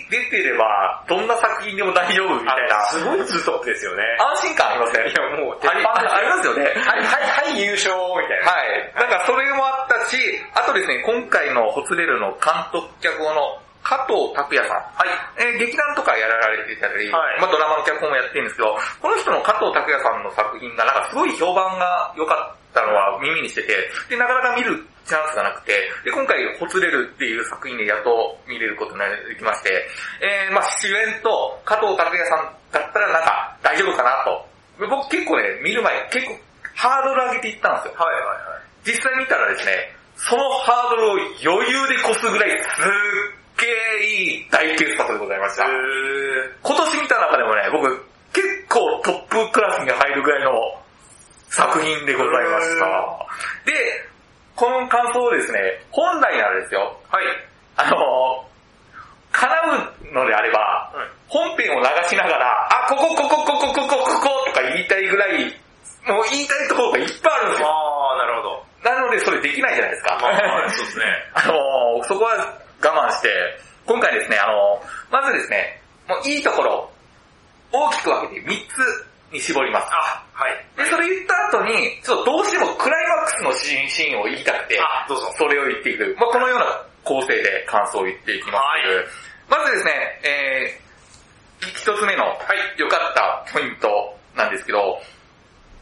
[0.04, 4.04] 人出てれば、どんな作品でも大丈夫みたいな、すごいツートップですよね。
[4.20, 6.64] 安心感ありませんいやもう、ありあありますよね。
[6.64, 8.52] はい、はい、はい、優勝みたいな。
[8.52, 8.94] はい。
[8.96, 10.20] なんかそれもあったし、
[10.54, 14.78] あとですね、今回のホツレルの監督脚本の加藤拓也さん。
[14.94, 15.10] はい。
[15.42, 24.78] えー劇団とかやられてたり、はいまあドラマの脚本もやってるんですけど、この人の加藤拓也さんの作品がなんかすごい評判が良かったのは耳にしてて、で、なかなか見る
[25.10, 25.74] チャンスがなくて、
[26.06, 29.74] で、今回、ほつれるっていう作品でやっと見れることになりまして、
[30.22, 34.46] えー、まあ主演と加藤拓也さんだったらなんか大丈夫かなと。
[34.86, 36.38] 僕結構ね、見る前結構
[36.78, 37.98] ハードル上げていったんですよ。
[37.98, 38.24] はいはい
[38.54, 38.94] はい。
[38.94, 43.29] 実際見たらですね、そのハードルを余裕で越すぐらいすっ
[43.60, 45.66] げーいい大傑作でございました。
[45.66, 45.68] へ
[46.64, 47.86] 今年見た中でもね、僕
[48.34, 50.52] 結構トップクラスに入るぐらいの
[51.50, 52.86] 作品でございました。
[53.66, 53.74] で、
[54.56, 55.60] この感想をですね、
[55.92, 57.26] 本来ならですよ、はい。
[57.76, 58.46] あの、
[59.32, 59.56] 叶
[60.12, 65.46] うのであれば、うん本編を流しながら、あ、ここ、ここ、ここ、ここ、こことか言いたいぐらい、
[66.08, 67.68] もう言いたいところがいっぱいあるんですよ。
[67.70, 68.66] ああ、なるほど。
[68.84, 70.18] なのでそれできないじゃないですか。
[70.20, 71.06] まあ、そうですね。
[71.38, 73.30] あの、そこは我慢して、
[73.86, 76.92] 今回ですね、あの、まずですね、もういいところ、
[77.72, 78.54] 大きく分けて3
[79.30, 79.88] つに絞ります。
[79.92, 80.66] あ、はい。
[80.78, 85.32] で、それ言った後に、ちょっとどうしてもクライマックスのシーンシーンを言いたくて、あ、どうぞ。
[85.38, 86.16] それを言っていく。
[86.20, 88.56] まあこのような構成で感想を言っていきます。
[88.56, 89.92] はいまずですね、
[90.24, 92.24] えー、一つ目の
[92.78, 95.02] 良かったポイントなんですけど、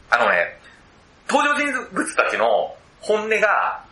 [0.08, 0.58] あのね、
[1.28, 3.84] 登場人物たちの本音が、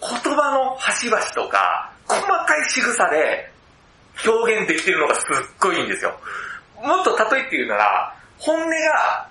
[0.00, 3.50] 言葉の端々とか、細かい仕草で
[4.26, 5.24] 表現できてるのがすっ
[5.60, 6.18] ごいいいんですよ。
[6.82, 9.28] もっと例えて言うなら、本音が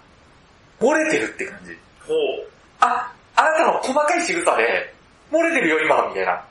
[0.79, 1.77] 漏れてるって感じ。
[2.07, 2.17] ほう。
[2.79, 4.93] あ、あなたの細かい仕草で、
[5.31, 6.43] 漏れてるよ今、みたいな。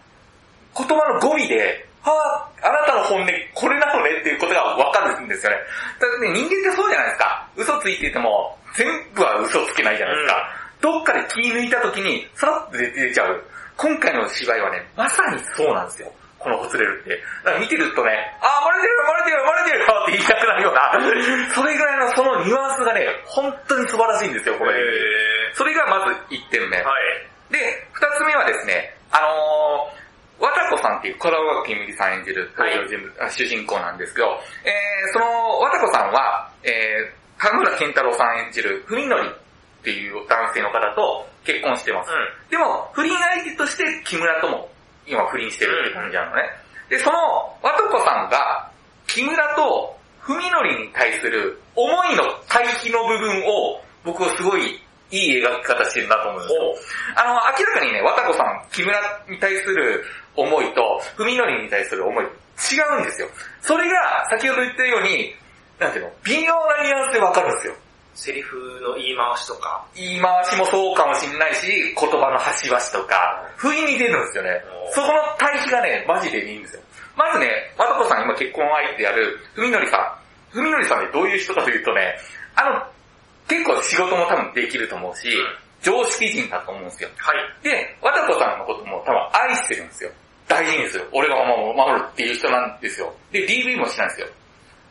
[0.77, 5.59] 言葉の語尾で、はあ、あなたの本音、これなのねっていうことがわかるんですよね。
[6.01, 7.49] だってね、人間ってそうじゃないですか。
[7.57, 10.49] 嘘ついてても、全部は嘘つけないじゃないですか。
[10.81, 13.45] どっかで気抜いた時に、さらっと出てちゃう。
[13.83, 16.13] 今回の芝居はね、まさにそうなんですよ。
[16.39, 17.19] このほつれるって。
[17.43, 20.95] だから見てるとね、あー、漏れてるよ、漏れてるよ、漏れてるよって言いたくなるような、
[21.51, 24.79] それぐらいのそのニュアンスがね、本当に素晴らしいんですよ、これ。
[24.79, 26.79] へそれがまず1点目。
[26.79, 26.95] ーは
[27.51, 27.53] い。
[27.53, 27.59] で、
[27.91, 39.43] 二つ目はですね、あのー、わたこさんっていう、小田川きむりさん演じる登場人物、あ主人公なんですけど、えー、その、わたこさんは、えー、田村健太郎さん演じる、文則
[39.83, 42.11] っていう男性の方と結婚してます。
[42.11, 44.69] うでも、不倫相手として木村とも
[45.07, 46.43] 今不倫してるって感じなのね。
[46.89, 47.19] で、その、
[47.63, 48.71] わとこさんが、
[49.07, 56.61] 木村と文則に対する思いの対比の部分を、僕はすごいいい描き方してるなと思うんですよ。
[57.17, 60.05] あの、明らかにね、わたこさん、木村に対する
[60.37, 62.29] 思いと、文則に対する思い、違
[62.99, 63.29] うんですよ。
[63.61, 65.35] それが、先ほど言ったように、
[65.79, 67.75] なんていうの、微妙なニュアンスでわかるんですよ。
[68.15, 69.85] セリフの言い回しとか。
[69.95, 74.63] 言い回しもそうかもしれないし、言葉の端々とか、不意に出るんですよね。
[74.91, 76.83] そこの対比がね、マジでいいんですよ。
[77.17, 77.49] まずね、
[77.79, 79.97] わたこさん今結婚相手である、文則さ
[80.53, 80.57] ん。
[80.57, 82.17] 文則さんってどういう人かというとね、
[82.55, 82.83] あの、
[83.49, 85.29] 結構仕事も多分できると思うし、
[85.83, 87.09] 常識人だと思うんですよ。
[87.17, 87.65] はい。
[87.65, 90.11] で、わたこさんのことも多分愛してるんですよ。
[90.49, 91.09] 大事にする。
[91.13, 93.13] 俺が守るっていう人なんですよ。
[93.33, 94.27] で、DV もしないんですよ。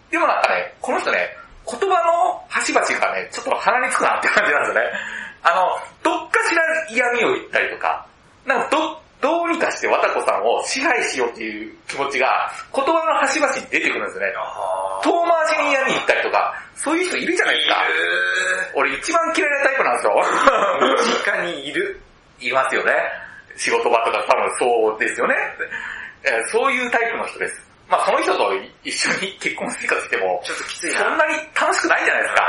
[0.09, 1.29] でもなんかね、この人ね、
[1.65, 4.91] 言葉の端々がね、ちょっと鼻につくなって感じなんですよね。
[5.43, 5.67] あの、
[6.03, 8.05] どっかしら嫌味を言ったりとか、
[8.45, 14.33] なんかど、どうにかしてわたこさんを支配しようっていう気持ちが、言葉の端々に出てくるんですよね。
[14.35, 17.75] あ遠回しに嫌味言ったりとか、そういう人いるじゃないですか。
[18.75, 20.13] 俺一番嫌いなタイプなんですよ。
[21.21, 22.01] 確かにいる。
[22.39, 22.93] いますよね。
[23.57, 25.35] 仕事場とか多分そうですよね。
[26.23, 27.70] えーそういうタイプの人です。
[27.91, 28.55] まあその人と
[28.87, 31.03] 一緒に結婚生活しても、ちょっときついな。
[31.03, 32.41] そんなに楽しくないじゃないですか。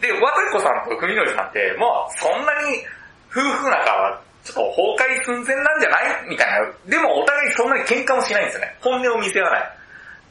[0.00, 2.80] で、わたこさんと文則さんって、もうそんなに
[3.28, 6.28] 夫婦仲はちょっと崩壊寸前なんじゃない？
[6.28, 6.64] みたいな。
[6.88, 8.76] でもお互いそんなに喧嘩もしないんですよね。
[8.80, 9.70] 本音を見せ合わない。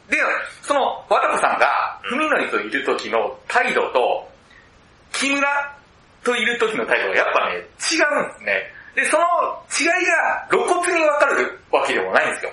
[0.10, 0.18] で、
[0.62, 4.30] その、わたこさんが、文則といる時の態度と、
[5.14, 5.76] 木村
[6.24, 8.72] といる時の態度がやっぱね、違うんですね。
[8.94, 9.26] で、その
[9.74, 12.52] 違いが露骨にわかるわけでもないんですよ。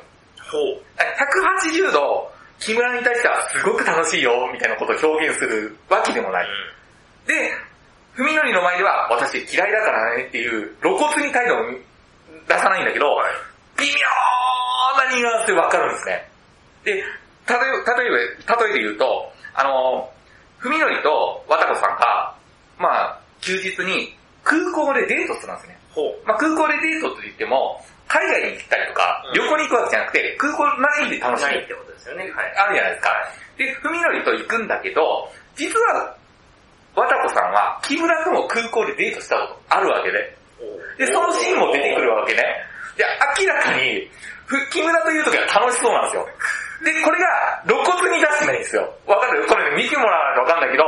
[0.52, 0.84] ほう。
[1.00, 6.46] 180度、木村に対してはすごく楽しいよ、みたいなことを表現するわけでもない。
[7.26, 7.50] で、
[8.16, 11.58] 文則の前では私嫌いだからねっていう露骨に態度を
[12.46, 13.06] 出さないんだけど、
[13.78, 16.28] 微妙なニュアンスでわかるんですね。
[16.84, 17.04] で、例え
[17.48, 20.10] 例えば、例えで言うと、あの、
[20.60, 22.36] 文則とわたこさんが、
[22.78, 25.78] まあ、休日に空港でデートするんですね。
[25.90, 26.26] ほう。
[26.26, 32.28] まあ、空港でデートと言っても、海外に行ったりとか、うん旅行に行くわけじゃなくて、空港内で楽しむないってことですよね。
[32.36, 32.52] はい。
[32.60, 33.08] あるじゃないですか。
[33.56, 36.12] で、文則と行くんだけど、実は、
[36.92, 40.36] わたこさんは木村とも空港でデートしたことあるわけで。
[41.00, 42.44] で、そのシーンも出てくるわけね。
[43.00, 43.04] で、
[43.40, 44.04] 明らかに、
[44.44, 46.28] ふ木村という時は楽しそうなんですよ。
[46.84, 48.92] で、これが露骨に出してないんですよ。
[49.06, 50.84] わかるこれね、見てもらわないとわかんないけど、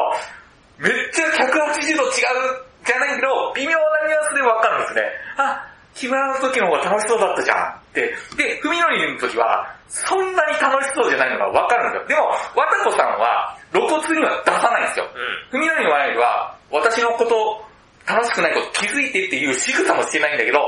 [0.76, 5.02] めっちゃ180度違うじゃないけど、微妙なニュアンスでわかるんですね。
[5.38, 6.34] あ、木村
[6.64, 8.00] の方が楽しそうだったじゃんって。
[8.36, 12.08] で、文則の時は、そんなに楽しそうじゃないのがわかるんですよ。
[12.08, 15.06] でも、わたこさんは露骨には出さないんですよ。
[15.52, 15.60] うん。
[15.60, 17.64] 文則の前では、私のこと、
[18.06, 20.58] 楽しくないこと気づいてっていう仕草もしてないんだけど、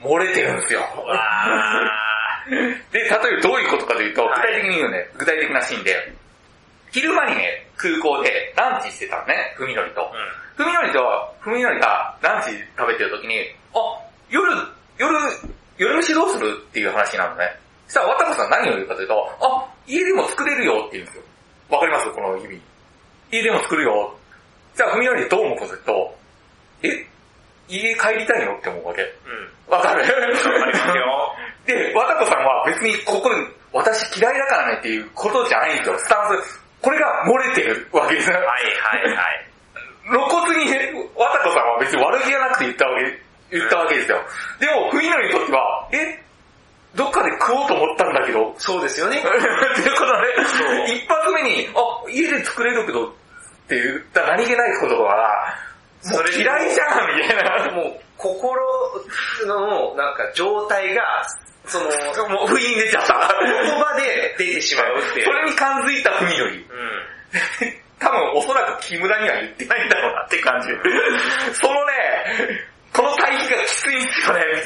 [0.00, 0.80] 漏れてるんですよ。
[1.12, 2.44] あ
[2.92, 6.12] で、例えばどういうことかというと、具はい体的に言うね、具体的なシーンで、
[6.92, 10.12] 昼間にね、空港でランチしてたのね、文則と。
[10.56, 10.64] ー。
[10.64, 13.78] 文則と、文則がランチ食べてる時に、あ、
[14.30, 14.46] 夜、
[14.98, 15.10] 夜、
[15.78, 17.58] 夜飯どうするっていう話なのね。
[17.86, 21.22] そしたら、わたこさん何を言うかというと、あ、家でも作れるよって言うんですよ。
[21.68, 22.10] わかります？
[22.10, 22.60] この意味。
[23.30, 24.14] 家でも作るよ。
[24.76, 26.18] じゃあ、ふみのりどう思うかというと、
[26.82, 27.06] え？
[27.68, 29.02] 家帰りたいのって思うわけ。
[29.02, 29.06] う
[29.70, 29.72] ん。
[29.72, 30.02] わかる？
[30.02, 31.34] わかりますよ。
[31.66, 33.34] で、わたこさんは別にここで
[33.72, 35.98] 私嫌いだからねっていうことじゃないんですよ。
[35.98, 36.60] スタンス。
[36.80, 38.30] これが漏れてるわけです。
[38.30, 39.46] はいはいはい。
[40.08, 43.18] 露骨にね、わたこさんは別に悪気がなくて言ったわけ、
[43.50, 44.18] 言ったわけですよ。
[44.60, 46.22] でも、ふみのりにとっては、え
[46.96, 49.18] どっかで食おうと思ったんだけど、そうですよね。
[49.20, 50.12] っていうこと
[50.86, 53.12] で一発目に、あ、家で作れるけど、っ
[53.68, 55.58] て言った何気ないことから、
[56.06, 57.72] もうそれ嫌いじゃん、みたいな。
[57.72, 58.62] もう、心
[59.46, 61.02] の、なんか、状態が、
[61.66, 63.14] その、言もう不意に出ちゃった。
[63.14, 65.24] 葉で出てしまうっていう。
[65.24, 66.56] それに感づいたふみのり。
[66.56, 67.74] うん。
[67.98, 70.68] 多分おそらく木村には言ってないんだろうなって感じ。
[71.54, 71.92] そのね、
[72.92, 74.00] この対比がきついん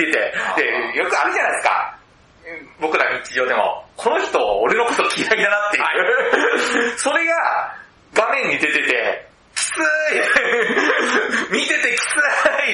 [0.06, 0.34] てて。
[0.56, 1.96] で、よくあるじゃないですか。
[2.80, 5.80] 僕ら日常でも、この人俺のこと嫌いだなってい
[6.94, 6.98] う。
[6.98, 7.76] それが
[8.14, 12.16] 画面に出てて、きつい 見ててきつ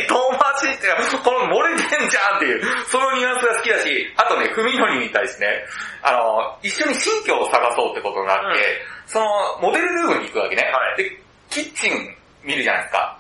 [0.04, 5.64] い遠回しって、この漏れてんじゃんっていう、そのニュアンスが好きだし、あとね、ふみのりに対してね、
[6.02, 10.62] あの、一緒に新居を探そうってことになって、その、モデルルームに行くわけね。
[10.62, 11.10] はいで、
[11.50, 13.18] キッチン見るじゃないですか。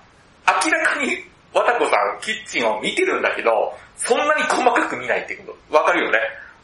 [0.64, 1.24] 明らかに、
[1.56, 6.18] わたこさん、キッチンを見てるんだけど、そんなに細かく見ないってこと、わかるよね。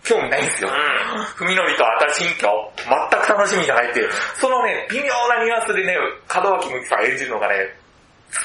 [0.05, 0.69] 興味ないんですよ。
[0.69, 2.45] うんふみのりと新居、
[2.77, 5.97] 全く楽しみじゃないっていう、そのね、微妙なニュアンスでね、
[6.35, 7.55] 門脇麦さん演じるのがね、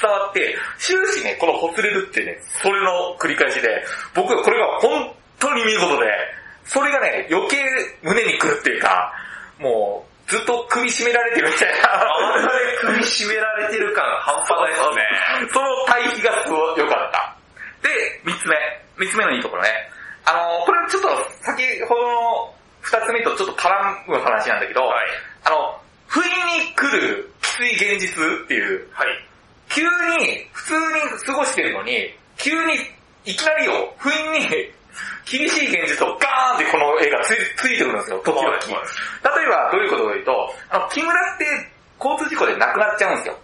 [0.00, 3.84] 伝わって、終始ね、このほつれるってね、それの繰り返しで、
[4.14, 6.06] 僕はこれが本当に見事で、
[6.64, 7.56] それがね、余計
[8.02, 9.12] 胸にくるっていうか、
[9.58, 11.88] もう、ずっと首絞められてるみたいな。
[11.88, 14.82] あんまり首絞められてる感半端ないです
[15.42, 15.48] ね。
[15.52, 17.34] その対比がすごい良かった。
[17.82, 18.56] で、三つ目。
[18.98, 19.90] 三つ目のいいところね。
[20.26, 21.08] あの、これちょっと
[21.42, 23.70] 先ほどの二つ目とちょっと絡
[24.06, 25.06] む話なんだけど、はい。
[25.44, 26.28] あの、不意
[26.60, 29.08] に来るきつい現実っていう、はい。
[29.70, 32.74] 急に普通に過ごしてるのに、急に
[33.24, 34.46] いきなりよ、不意に
[35.24, 38.48] 厳しい現実をガーンってこの絵がついついてくるんですよ、時々。
[38.48, 41.44] 例えばどういうことかというと、あの、木村って
[41.98, 43.36] 交通事故で亡くなっちゃうんですよ。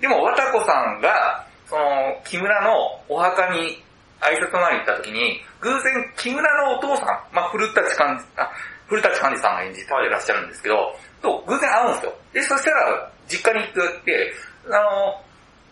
[0.00, 3.82] でも、わたこさんが、その、木村のお墓に
[4.20, 8.50] 挨拶回りに行った時に、偶然木村のお父さん、まあ、古舘寛治、あ、
[8.86, 12.14] 古舘寛治さんが演じていらっしゃるんですけど、と偶然会うんですよ。
[12.32, 14.32] で、そしたら、実家に行くって、
[14.68, 15.20] あの、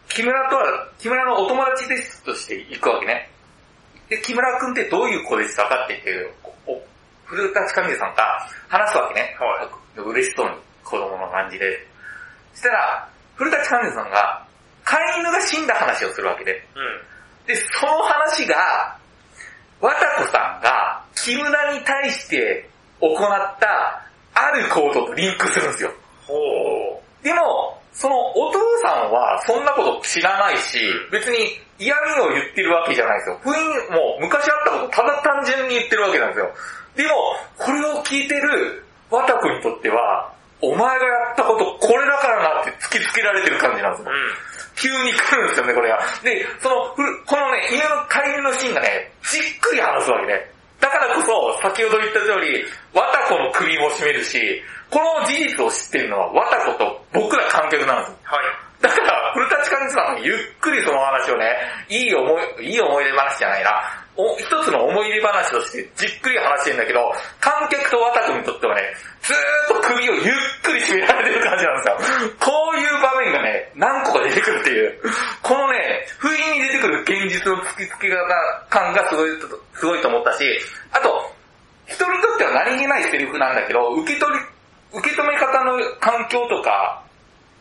[0.09, 3.31] 木村とは、木村のお友達ですとして行くわけね。
[4.13, 6.35] で、木村くんってどういう子でしたかって言って、
[6.69, 6.85] おお
[7.25, 9.35] 古舘寛治さんが話すわけね。
[9.41, 11.65] は嬉しそうに子供の感じで。
[12.53, 14.47] そしたら、古舘寛治さんが、
[14.85, 16.63] 飼い犬が死んだ話をするわけで。
[16.77, 17.47] うん。
[17.47, 18.99] で、その話が、
[19.81, 22.69] わたこさんが木村に対して
[23.01, 25.93] 行ったある行動とリンクするんですよ。
[26.27, 30.79] ほでも、そのお父さんはそんなこと知らないし、
[31.11, 33.41] 別に嫌味を言ってるわけじゃないですよ。
[33.43, 36.51] 不意にもう昔あったことただ単純に言ってるわけなんですよ。
[36.97, 44.15] でも、これを聞いてるわたこにとっては、お前がやったことこれだからなって突きつけられてる感じなんですよう。。
[44.15, 44.53] うん。
[44.77, 45.99] 急に来るんですよね、これが。
[46.23, 50.52] で、その、ふこのね、犬の飼い犬のシーンがね、じっくり話すわけね。
[50.83, 58.19] だからこそ、先ほど言った通り、わたこの首も絞めるし、この事実を知ってるのは、わたこと僕ら観客なんですよ。
[58.25, 58.83] はい。
[58.83, 61.55] だから、古舘寛治さんがゆっくりその話をね、
[61.89, 62.27] いい思
[62.59, 64.02] い、いい思い出話じゃないな。
[64.17, 68.83] お一つの思い出話としてじっくり話してるんだけど、観客とわたくにとってはね、
[69.23, 69.37] ずー
[69.79, 70.25] っと首をゆっ
[70.63, 72.37] くり締められてる感じなんですよ。
[72.41, 75.01] こういう場面がね、何個か出てくるっていう。
[75.43, 78.21] このね、不意に出てくる現実の突きつけ方
[78.69, 79.31] 感がすごい、
[79.75, 80.45] すごいと思ったし、
[80.93, 81.33] あと、
[81.87, 84.41] 人にとっては何気ないセリフなんだけど、受け取り、
[84.93, 87.03] 受け止め方の環境とか、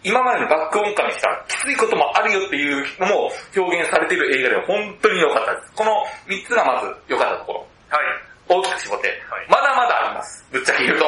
[0.04, 5.74] 今までのバック音感にしたらきついこともあるよっていうのも表現されている映画では本当に良かったです。
[5.78, 5.92] この
[6.26, 7.60] 3つがまず良かったところ。
[7.90, 8.32] はい。
[8.50, 10.46] 大きく絞って、はいまだまだあります。
[10.52, 11.06] ぶっちゃけ言うと。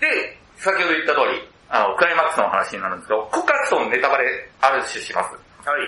[0.00, 0.08] で、
[0.56, 4.26] 先ほど言った通り、あの、クライマックスの話になるんですけど、コカツとネタバレ
[4.60, 5.36] ある種します。
[5.68, 5.86] はい。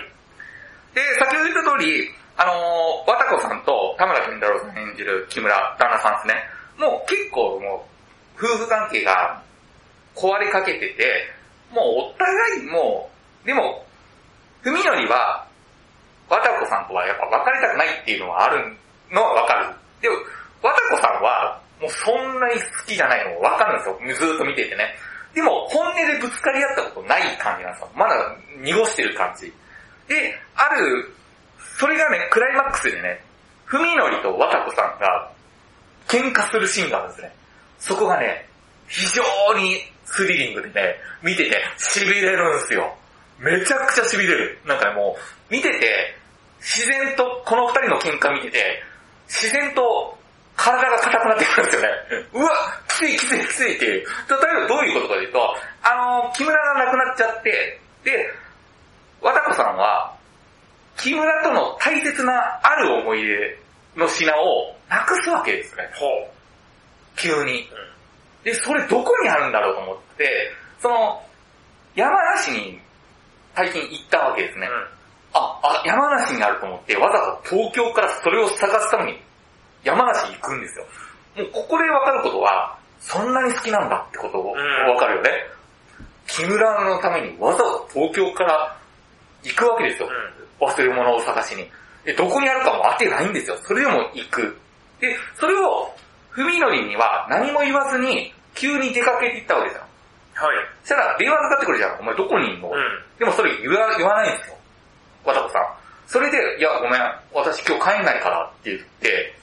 [0.93, 6.43] で、先ほど言った通り、あのー、わたこさんと田村健太郎さん演じる木村旦那さんですね。
[6.77, 7.87] もう結構も
[8.37, 9.41] う、夫婦関係が
[10.15, 11.36] 壊れかけてて、
[11.71, 13.09] もうお互いも
[13.43, 13.85] う、でも、
[14.63, 15.45] 文則は、
[16.29, 18.75] わたこさんとはやっぱ別れたくないっていうのはある
[19.11, 19.75] のはわかる。
[20.01, 20.15] でも、
[20.61, 24.29] わたこさんは、もうそんなに好きじゃないのもわかるんですよ。
[24.29, 24.95] ずっと見ててね。
[25.33, 27.89] でも、本音でぶつかり合ったことない感じなんですよ。
[27.95, 29.53] まだ濁してる感じ。
[30.07, 31.13] で、ある、
[31.77, 33.23] それがね、クライマックスでね、
[33.67, 35.31] 文則とわたこさんが
[36.07, 37.35] 喧嘩するシーンがあるんですね。
[37.79, 38.49] そこがね、
[38.87, 39.23] 非常
[39.57, 39.81] に
[40.11, 42.95] スリリングでね、見てて痺れるんですよ。
[43.39, 44.59] めちゃくちゃ痺れる。
[44.65, 46.15] なんかねもう、見てて、
[46.59, 48.83] 自然と、この二人の喧嘩見てて、
[49.27, 50.17] 自然と
[50.55, 51.87] 体が硬くなってくるんですよね。
[52.33, 52.51] うわ
[52.87, 53.93] きついきついきついっていう。
[53.93, 58.33] 例えばどういうことかというと、あの、木村が亡くなっちゃって、で、
[59.21, 60.13] 和田子さんは、
[60.97, 63.59] 木村との大切なある思い出
[63.95, 65.89] の品をなくすわけですね。
[65.93, 66.27] ほう。
[67.15, 67.69] 急に。
[68.47, 71.21] で、それどこにあるんだろうと思って、その、
[71.95, 72.79] 山梨に
[73.53, 74.67] 最近行ったわけですね。
[74.67, 74.73] うん、
[75.33, 79.19] あ、あ、山梨にあると思って、わざわざ東京からそれを探すために
[79.83, 80.85] 山梨に行くんですよ。
[81.35, 84.49] もうここでわかることは、そんなに好きなんだってことが
[84.93, 85.29] わかるよね。
[85.99, 88.77] うん、木村のためにわざわざ東京から
[89.43, 90.07] 行くわけですよ。
[90.61, 91.69] うん、忘れ物を探しに。
[92.05, 93.57] で、どこにあるかも当てないんですよ。
[93.65, 94.57] それでも行く。
[95.01, 95.91] で、それを、
[96.37, 99.83] 文則には何も言わずに、急に出かけていったわけですよ。
[100.35, 100.57] はい。
[100.83, 101.99] そしたら電話かかってくるじゃん。
[101.99, 102.75] お前どこにいんの、うん、
[103.17, 104.57] でもそれ言わ言わないんですよ。
[105.25, 105.65] わたこさん。
[106.07, 107.01] それで、いや、ごめん、
[107.33, 109.35] 私今日帰んないからって言って、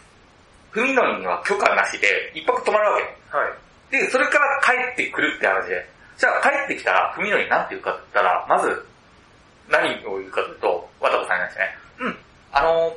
[0.72, 3.36] 文則には許可なしで、一泊泊まるわけ。
[3.36, 3.52] はい。
[3.92, 5.86] で、それから帰ってくるって話で。
[6.16, 8.86] じゃあ帰ってきたら、文則なんて言うかって言ったら、まず、
[9.68, 11.78] 何を言うかというと、わたこさんに話してね。
[12.00, 12.16] うん。
[12.52, 12.96] あの、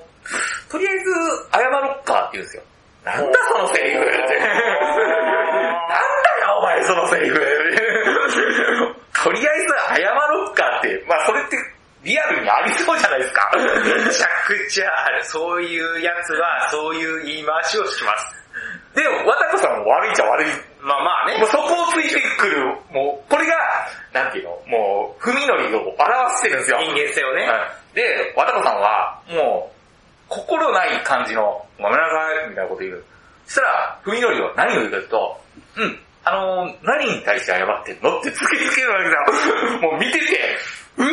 [0.70, 1.12] とりあえず、
[1.52, 2.64] 謝ろっかって言うんですよ。
[3.04, 4.12] なんだそのセリフって。
[5.90, 7.36] なんだよお前そのセリフ。
[9.24, 9.60] とりあえ
[9.98, 11.04] ず謝ろっかって。
[11.08, 11.58] まあそれって
[12.04, 13.52] リアルにありそうじゃないですか。
[13.56, 15.24] めちゃくちゃある。
[15.26, 18.38] そういうやつはそういう言い回しをします。
[18.96, 20.48] でも、わたこさんも悪いっちゃ悪い。
[20.82, 21.38] まあまあね。
[21.38, 23.56] もうそこをついてくる、もう、これが、
[24.14, 25.98] なんていうの、もう、踏み乗りを表
[26.38, 26.80] してるんですよ。
[26.80, 27.48] 人間性をね。
[27.94, 33.04] で、わたこさんは、もう、心ない感じの、ごめんなさい、みたいなこと言う。
[33.46, 35.42] そしたら、ふみのりは何を言うかというと、
[35.78, 38.20] うん、あのー、何に対して謝ってんの？
[38.20, 39.80] って突きつけるわけだ。
[39.82, 40.58] もう見てて、
[40.98, 41.12] うわー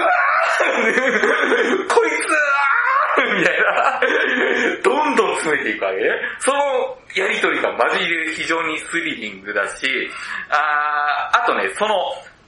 [1.89, 2.39] こいつは
[3.39, 4.01] みたいな。
[4.83, 6.09] どんどん詰めていくわけね。
[6.41, 6.59] その
[7.15, 9.87] やりとりがマジで非常にスリリングだし、
[10.51, 11.95] ああとね、その、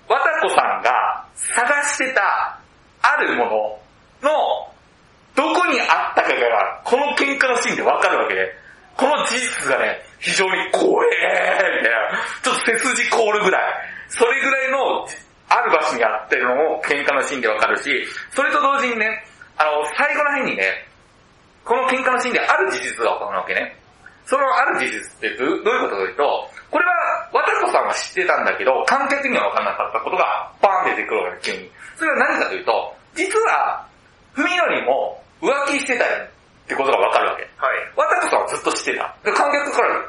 [0.08, 2.58] わたこさんが探してた
[3.02, 3.78] あるもの
[4.22, 4.72] の
[5.34, 8.54] どこにあったかが、この喧嘩のシーンでわかるわけで、
[8.96, 11.08] この事実がね、非常に怖え
[11.78, 12.10] みたいな、
[12.42, 13.62] ちょっと背筋凍るぐらい、
[14.08, 15.06] それぐらいの、
[15.48, 17.90] ある場所にあってるのも喧嘩のシーンでわかるし、
[18.34, 19.24] それと同時にね、
[19.56, 20.88] あの、最後の辺にね、
[21.64, 23.76] この喧嘩のシーンである事実がわかるわけね。
[24.26, 31.70] そのある事実ってどういうことかというと、これは、わたこさんは知ってたんだけど、観客にはわかんなかったことが、バーン出てくるわけ急に。
[31.96, 33.86] それは何かというと、実は、
[34.34, 36.04] ふみのりも、浮気してた
[36.66, 37.46] ってことがわかるわけ。
[37.56, 37.78] はい。
[37.94, 39.14] わたこさんはずっと知ってた。
[39.22, 40.02] で、観客から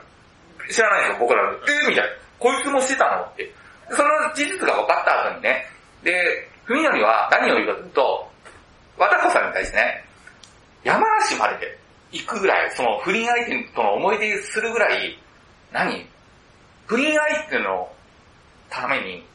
[0.70, 1.54] 知らないんですよ、僕らの。
[1.54, 2.10] えー、みたいな。
[2.40, 3.54] こいつもしてたのって。
[3.92, 5.66] その事実が分かった後にね、
[6.04, 8.32] で、ふみのりは何を言うかというと、
[8.98, 10.04] わたこさんに対してね、
[10.84, 11.78] 山梨まで
[12.12, 15.18] 行くぐらい、その不倫相手との思い出するぐらい、
[15.72, 16.10] 何？
[16.88, 17.92] 不倫相手の
[18.70, 19.26] ために、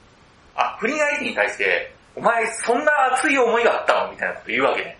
[0.56, 4.10] あ、不倫相手に対して、お前そんな熱い思いがあったの？
[4.10, 4.98] みたいなこと言うわけね。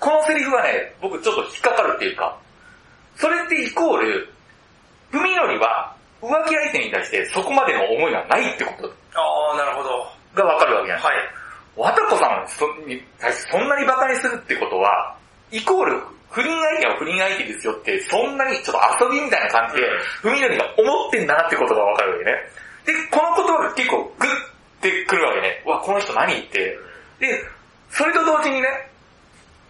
[0.00, 2.38] このセリフがね、僕ちょっと引っかかるっていうか、
[3.16, 4.28] それってイコール、
[5.10, 10.06] 文則は浮気相手に対してそこまでの思いがないってことああ、なるほど。
[10.34, 11.14] がわかるわけじゃないはい。
[11.76, 15.16] わたこさんに対してそんなに馬鹿にするってことは、
[15.50, 19.82] イコール、不倫相手は不倫相手ですよって、そんなにちょっと遊びみたいな感じで、
[20.22, 22.32] 文則が思ってんだなってことがわかるわけね。
[22.84, 25.62] で、この言葉が結構グッてくるわけね。
[25.66, 26.78] うわ、この人何言って。
[27.20, 27.44] で、
[27.90, 28.68] それと同時にね、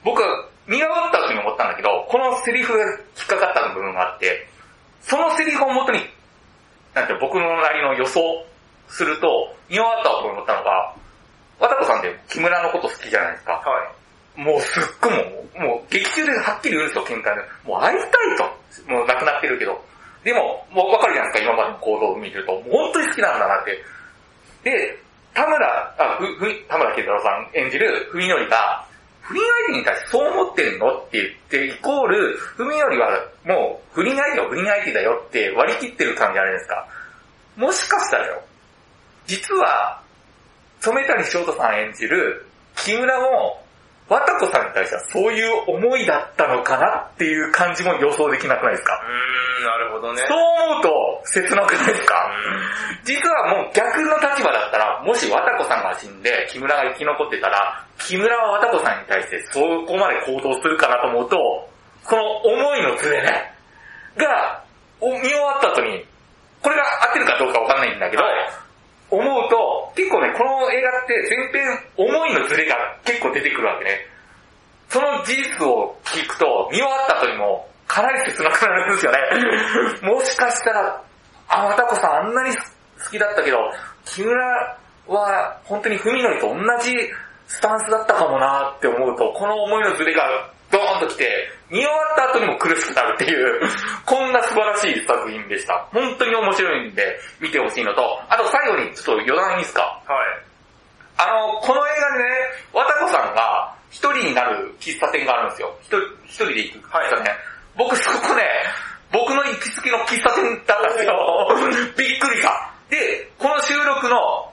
[0.05, 2.85] 僕は見終わった後に思ったんだけど、このセリフが
[3.17, 4.47] 引っかかった部分があって、
[5.01, 6.01] そのセリフをもとに、
[6.95, 8.21] なんて僕のなりの予想
[8.89, 10.95] すると、見終わった後に思ったのが、
[11.59, 13.53] わたこさんって木村のこと好きじゃないですか。
[13.53, 13.61] は
[14.37, 14.41] い。
[14.41, 15.19] もうすっごいも
[15.57, 17.43] う、もう劇中ではっきり言うんですよ、喧嘩で。
[17.65, 18.45] もう会いたいと。
[18.93, 19.83] もう亡くなってるけど。
[20.23, 22.53] でも、もうわかるじゃないですか、今までの行動を見てると。
[22.53, 23.83] もう本当に好きなんだなって。
[24.63, 24.99] で、
[25.35, 28.85] 田村、あ、ふ、ふ、田村健太郎さん演じる文則が、
[29.29, 33.11] 不倫相手に対してそう思ってるのって言って、イコール、ふみよりは
[33.45, 36.89] もう不倫相手は不倫相手だよって割り切ってる感じあるじゃないですか。
[37.57, 38.43] もしかしたらよ、
[39.27, 40.01] 実は、
[40.81, 43.63] 染谷翔太さん演じる木村も、
[44.09, 48.95] わたこさんに対してはそういう思いだったのかなっていう感じも予想できなくないですか？
[48.97, 50.23] うーん、なるほどね。
[50.27, 50.39] そう
[50.73, 52.31] 思うと切なくないですか？
[53.05, 61.37] 実はもう逆の立場だったら、もしわたこさんが死んで木村が生き残ってたら、木村はわたこさんに対してそこまで行動するかなと思うと、
[62.05, 63.53] この思いのズレね、
[64.17, 64.63] が、
[65.01, 66.05] 見終わった後に、
[66.63, 68.23] これが合ってるかどうかわかんないんだけど、
[69.11, 71.15] 思うと、結構ね、この映画って
[71.53, 74.07] 前編思いのズレが結構出てくるわけね。
[74.89, 79.19] その事実を聞くと、見終わった後にも、かなり切なくなるんですよね。
[80.03, 81.03] もしかしたら、
[81.49, 82.63] あ、わたこさんあんなに好
[83.11, 83.59] きだったけど、
[84.05, 86.95] 木村は本当に文則と同じ
[87.47, 93.61] スタンスだったかもなって思うと、この思いのズレがドーンと来て、見終わった後にも苦しくなるっていう、
[94.07, 95.87] こんな素晴らしい作品でした。
[95.93, 99.83] 本当に面白いんで、見てほしいのと、あと最後にちょっと余談いいですか？
[100.07, 100.43] はい。
[101.19, 102.31] あの、この映画でね、
[102.73, 105.77] わたこさんが一人になる喫茶店があるんですよ。
[105.83, 107.37] 一人一人で行く喫茶店。
[107.77, 108.43] 僕そこね、
[109.13, 111.49] 僕の行きつけの喫茶店だったんですよ。
[111.97, 112.71] びっくりした。
[112.91, 114.53] で、この収録の、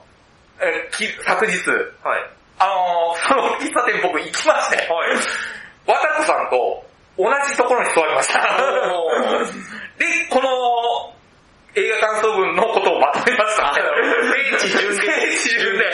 [0.60, 1.70] えき昨日、
[2.02, 2.30] はい。
[2.58, 5.16] あのーその喫茶店僕行きまして、はい。
[5.86, 6.85] わたこさんと
[7.16, 8.40] 同じところに座りました。
[9.98, 11.12] で、この
[11.76, 13.74] 映画感想文のことをまとめました。
[14.60, 15.84] 聖地巡礼聖地巡礼。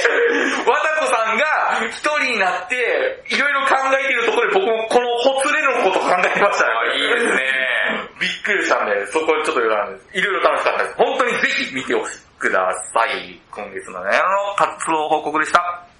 [0.66, 7.62] わたこさんが一人になって、いろいろ考えているところで僕もこのほつれのことを考えてましたいいですね。
[8.20, 10.18] びっくりしたんで、そこでちょっと余談です。
[10.18, 10.96] いろいろ楽しかったです。
[10.96, 13.40] 本当にぜひ見てほしください。
[13.50, 15.91] 今月のね、あの、活動報告でした。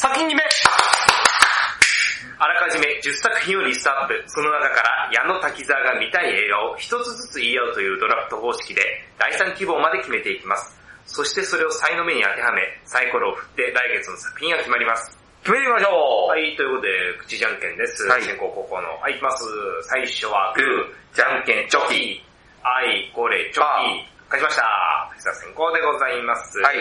[0.00, 0.42] 次回の作品決め
[2.40, 4.16] あらかじめ10作品をリストアップ。
[4.32, 8.80] その中から矢野滝沢が見たい映画を一つずつ言い合うというドラフト方式で
[9.18, 10.72] 第3希望まで決めていきます。
[11.04, 15.18] そしてそれを才の目に当てはめ、サイコロを振って来月の作品が決まります。
[15.44, 16.28] 決めてみましょう。
[16.32, 16.88] はい、ということで、
[17.20, 18.08] 口じゃんけんです。
[18.08, 18.88] はい先行後攻の。
[19.04, 19.44] はい、いきます。
[19.84, 22.24] 最初はググー、じゃんけん、チョキ。
[22.64, 23.62] あい、これ、チョ
[24.08, 24.09] キ。
[24.30, 24.62] 勝ちました。
[25.18, 26.54] さあ先行でございます。
[26.62, 26.78] はい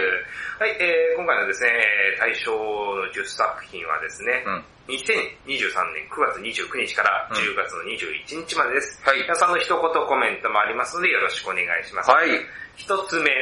[0.62, 1.74] はい、えー、今回のですね、
[2.22, 4.94] 対象の10作品はですね、うん。
[4.94, 9.02] 2023年9月29日からうん10月の21日までです。
[9.02, 12.12] はい皆さんの一言コメントもありますのでよろしくお願いします。
[12.12, 12.30] はい。
[12.78, 13.34] 一つ目、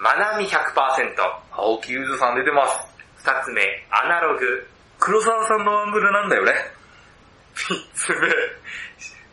[0.00, 0.56] まなみ100%。
[1.52, 2.80] 青木ゆずさん出てます。
[3.20, 3.60] 二つ目、
[3.92, 4.66] アナログ。
[4.98, 6.52] 黒沢さんのアングルなんだよね。
[7.52, 8.28] 三つ目、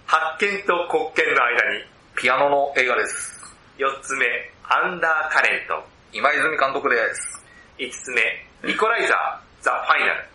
[0.05, 1.88] 発見と国権の間に。
[2.18, 3.40] ピアノの映画です。
[3.78, 4.26] 四つ目、
[4.63, 5.82] アンダーカレント。
[6.11, 7.41] 今泉監督です。
[7.78, 8.22] 五つ目、
[8.63, 10.26] ニコライザー、ザ・ファイナル。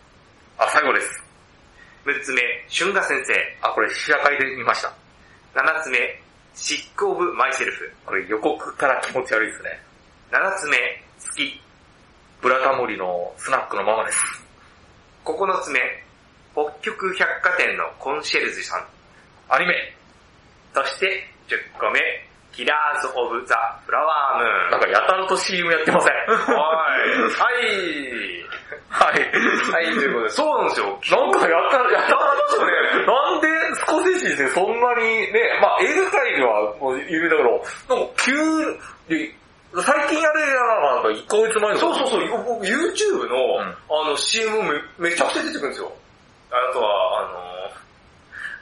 [0.59, 1.22] あ、最後です。
[2.07, 3.34] 六つ目、春画先生。
[3.61, 4.93] あ、これ試写会で見ました。
[5.55, 6.22] 七つ目、
[6.55, 7.93] シック・オブ・マイセルフ。
[8.07, 9.80] これ予告から気持ち悪いですね。
[10.30, 10.78] 七つ目、
[11.18, 11.61] 月。
[12.41, 14.18] ブラタモリのスナックのママです。
[15.24, 15.80] 九つ目、
[16.55, 18.87] 北極百貨店のコンシェルジュさん。
[19.49, 19.74] アニメ。
[20.74, 22.26] そして、十個目、
[22.57, 23.54] キラーズ・オブ・ザ・
[23.84, 24.70] フラワームーン。
[24.70, 26.12] なんかやたらと CM やってません？
[26.12, 27.20] はい。
[27.28, 28.48] はい。
[28.88, 29.20] はい。
[29.72, 30.86] はい、ということで、そうなんですよ。
[30.86, 32.72] なんかやったら、やたらとね、
[33.04, 33.46] なんで
[33.76, 38.32] スコセッシでそんなにね、まあ映画界では有名だけど、なんか急
[39.12, 39.34] に、
[39.76, 43.76] 最近やる映画なんか1ヶ月前のそうそうそう、僕 YouTube の、うん
[44.07, 44.62] あの CM
[44.98, 45.92] めめちゃくちゃ出てくるんですよ。
[46.50, 47.55] あとは、あの、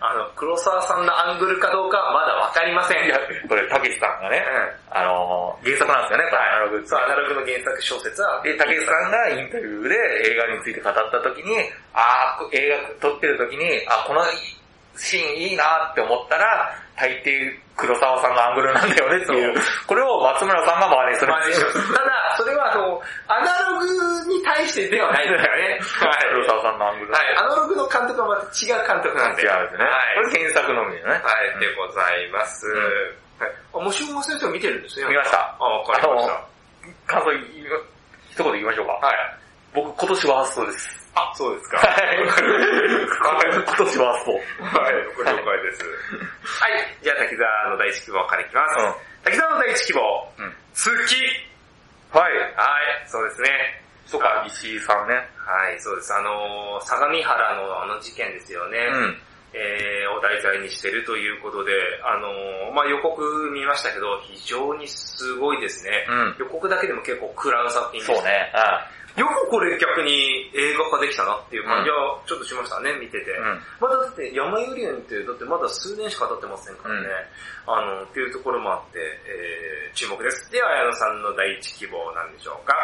[0.01, 3.07] あの、黒沢さんのアングルかどうかはまだわかりません。
[3.07, 3.19] いや、
[3.49, 4.43] これ、たけしさんがね、
[4.91, 4.99] うん。
[4.99, 9.95] あのー、原作なんですよね、これアナログそう、アナログの原作小説は、で、たけしさんがインタビューで
[10.31, 12.69] 映画について語った時に、あー、映
[13.01, 14.21] 画撮ってる時に、あ、この
[14.97, 19.55] シーンいいなって思ったら、大抵黒沢さんのアングルなんだよねっていう、
[19.87, 25.81] これを松村さんが真似するまあねただ、それはあの、アナログに対してではないですからね。
[25.99, 26.31] はい。
[26.31, 27.13] 黒沢さんのアングル。
[27.13, 29.45] はい、アナログの監督はまた違う監督なんで。
[29.45, 29.85] 違うんですね。
[29.85, 30.25] はい。
[30.25, 31.13] これ原作のみでね。
[31.13, 32.65] はい、でございます。
[32.67, 33.53] うんはい。
[33.75, 35.09] あ、もしも先生は見てるんですね。
[35.09, 35.57] 見ました。
[35.59, 36.47] あ、わかりました。
[37.07, 37.33] 感想
[38.31, 38.93] 一言言いましょうか。
[39.05, 39.15] はい。
[39.75, 41.05] 僕今年はストです。
[41.15, 41.79] あ、そうですか。
[41.79, 42.19] はい。
[42.23, 44.33] 今年はスト。
[44.33, 45.85] はい、ご了解です。
[46.43, 48.79] はい、じゃあ滝沢の第一希望からいきます。
[48.79, 51.17] うん滝沢の第一希望、うん月。
[52.13, 52.33] はい。
[52.33, 53.84] はい、そうですね。
[54.07, 55.15] そうか、石井さんね。
[55.15, 56.13] はい、そうです。
[56.15, 58.79] あのー、相模原のあの事件ですよね。
[58.93, 59.17] うん。
[59.55, 63.23] えー、を題材にしてるということで、あのー、まあ予告
[63.55, 66.07] 見ましたけど、非常にすごいですね。
[66.09, 66.37] うん。
[66.39, 68.13] 予告だけでも結構食らう作品です。
[68.13, 68.53] そうね。
[69.17, 73.31] よくこれ逆に映画化できたなっていう感じはちょっとしましたね、見てて。
[73.31, 73.61] うん。
[73.79, 77.07] まだだって山ゆり園って、だってまだ数年しか経ってませんからね。
[77.67, 80.51] あの、っていうところもあって、えー、注目です。
[80.51, 82.75] では、綾野さんの第一希望なんでしょうか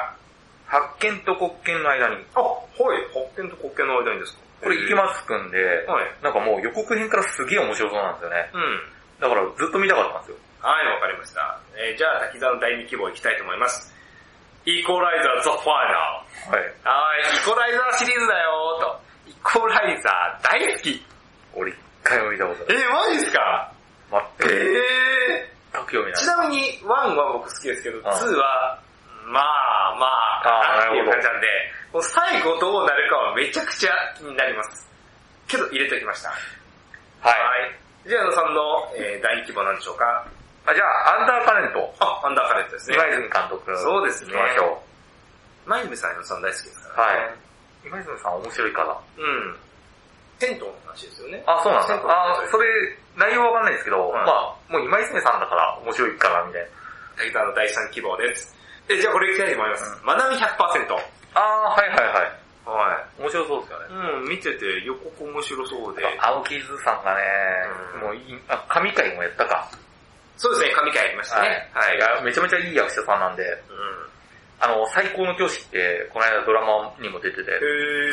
[0.71, 2.55] 発見と国権の間に、あ、は
[2.95, 3.03] い。
[3.11, 4.41] 発見と国権の間にですか？
[4.63, 5.59] これ池松くんで、
[5.89, 6.07] はい。
[6.23, 8.51] なんかもう予告編からすげえ面白そうなんですよね。
[8.55, 8.81] うん。
[9.19, 10.37] だからずっと見たかったんですよ。
[10.61, 11.59] はい、わかりました。
[11.75, 13.93] えー、じゃあ、滝沢の第二希望いきたいと思います。
[14.67, 15.75] イコライザーザ・ファイ
[16.45, 16.61] ナル。
[16.61, 16.69] はい。
[16.85, 19.01] はい、イコライザーシリーズだよーと。
[19.31, 21.03] イコライザー大好き。
[21.55, 22.83] 俺一回も見たことない。
[22.83, 23.73] えー、マジっすか？
[24.11, 26.27] 全く、え全く興味ー、ないち。
[26.27, 28.03] なみに1は僕好きですけど、2
[28.37, 28.79] は、
[29.27, 31.47] まあまあ、っていう感じなんで、
[31.93, 34.89] もう最後どうなるかはめちゃくちゃ気になります。
[35.47, 36.31] けど入れておきました。
[36.31, 37.75] はい。
[38.07, 38.09] い。
[38.09, 38.63] じゃあ、矢野さんの、
[38.97, 40.25] えー、第2希望なんでしょうか
[40.65, 41.95] あじゃあ、アンダーカレント。
[41.99, 42.97] あ、アンダーカレントですね。
[42.97, 43.77] 今泉監督。
[43.77, 44.83] そうですね行きましょ
[45.67, 46.95] 前泉さん、矢野さん大好きですう。
[46.95, 47.19] からね。
[47.19, 47.35] はい。
[47.85, 48.97] 今泉さん面白いから。
[49.19, 49.57] うん。
[50.39, 51.43] 銭湯の話ですよね。
[51.47, 51.89] あ、そうなんだ。
[51.89, 52.67] 銭湯の話あ、それ、
[53.17, 56.69] 内容わかんないですけど、はいまあ、もう今泉さんだから面白いかな、みたいな。
[57.19, 58.57] 滝沢の第3希望です。
[58.91, 60.01] え、じゃあこれいきたいと思います。
[60.05, 60.43] まなみ100%。
[61.35, 62.33] あー、はいはいはい。
[62.67, 63.87] は面白そうですよね。
[63.91, 64.21] い。
[64.23, 66.03] うん、見てて予告面白そうで。
[66.21, 67.23] 青木図さんがね、
[67.95, 69.69] うんもういい、あ、神回もやったか。
[70.37, 71.69] そうですね、神回やりましたね。
[71.73, 72.25] はい。
[72.25, 74.09] めちゃめちゃいい役者さんなんで、うん。
[74.61, 77.45] あの、最高の教師って、この間ドラマにも出てて、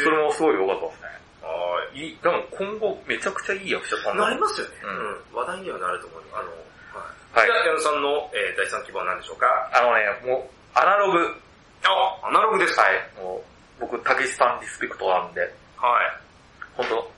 [0.04, 1.08] それもすごい良かったですね。
[1.42, 4.20] はいい、でも今後めちゃくちゃいい役者さんい。
[4.20, 4.74] なりますよね。
[4.84, 5.38] うんうん。
[5.40, 6.22] 話題にはなると思う。
[6.34, 6.52] あの、
[7.00, 7.52] ははいい。
[7.52, 9.48] じゃあ、矢野さんの、えー第3希望は何でしょうか？
[9.74, 11.36] あのね、もう、アナログ。
[11.84, 12.94] あ、アナログですかはい。
[13.22, 13.42] もう、
[13.82, 15.52] 僕、たけしさんリスペクトなんで、はい。
[16.76, 17.12] 本当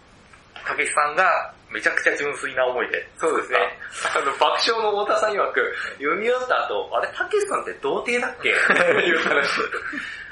[0.65, 3.07] たけしさんがめちゃくちゃ純粋な思いで。
[3.17, 3.57] そうですね。
[4.15, 8.49] あの、爆笑の太田さん曰く、読み終わった後、あれ、たけしさんって童貞だっけ？
[8.49, 9.61] いう話。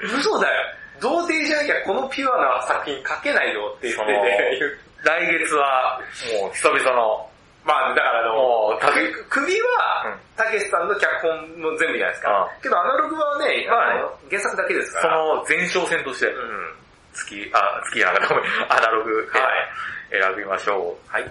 [0.02, 0.54] 嘘だよ。
[1.00, 4.60] 童貞じゃなきゃこのピュアな作品書けないよって言ってて、
[5.04, 6.00] 来月は、
[6.42, 7.27] もう久々の、
[7.68, 12.48] まあ、だからあの、もう、たけ、く首は、たけしさんの脚本も全部じゃないですか。
[12.48, 15.16] うけどアナログはね、まあ原作だけですかそら。
[15.20, 16.72] の前哨戦として、うん。
[17.12, 18.24] 月、あ、月やな
[18.72, 19.68] アナログ、はい
[20.10, 21.12] 選びましょう。
[21.12, 21.22] はい。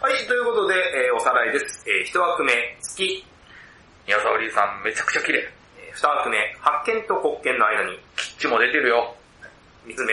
[0.00, 0.74] はい、ということで、
[1.08, 1.82] えーおさらいです。
[1.88, 3.24] えー一枠目、月。
[4.06, 5.48] 宮沢りさんめちゃくちゃ綺麗。
[5.80, 7.98] えー二枠目、発見と国権の間に。
[8.16, 9.14] キッチも出てるよ。
[9.86, 10.12] 三つ目、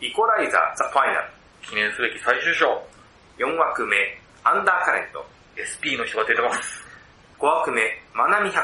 [0.00, 1.28] イコライザー、ザ・ファイナル。
[1.62, 2.82] 記念すべき最終章。
[3.38, 3.96] 四枠目、
[4.44, 5.24] アンダーカレント。
[5.54, 6.82] SP の人が出てます。
[7.38, 7.82] 五枠目、
[8.14, 8.58] マナミ100%。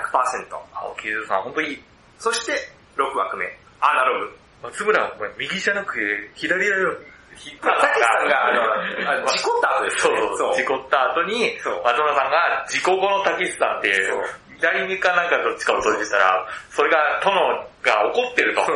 [0.75, 1.83] 青木優さんほんといい。
[2.19, 2.53] そして、
[2.97, 3.47] 六枠目、
[3.81, 4.39] アナログ。
[4.63, 6.99] 松村、お前右じゃなくて左だよ。
[7.39, 8.63] 引っ張たけしさんが、あの、
[9.07, 10.21] あの事故った後ですそうね。
[10.39, 14.25] そう、事故った後に松村さんが事故後のたけしさんっていう、
[14.59, 17.39] 左目かなんかどっちかを閉じたら、それが殿
[17.83, 18.67] が怒ってると。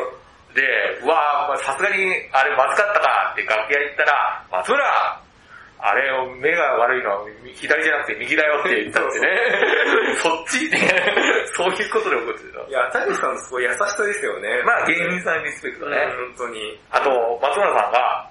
[0.55, 0.62] で、
[1.03, 5.22] うわぁ、さすがにあれまずかったかって楽屋行ったら、松村
[5.83, 7.26] あれを目が悪いのは
[7.59, 9.35] 左じゃなくて右だよって言ったんですよね。
[10.22, 10.78] そっちって、
[11.59, 12.70] そういうことで怒ってたい。
[12.70, 14.62] や、たけしさんすごい優しさですよね。
[14.62, 15.99] まあ芸人さんリスペクトね。
[16.14, 16.78] うん本当に。
[16.87, 17.11] あと、
[17.43, 18.30] 松村さんが、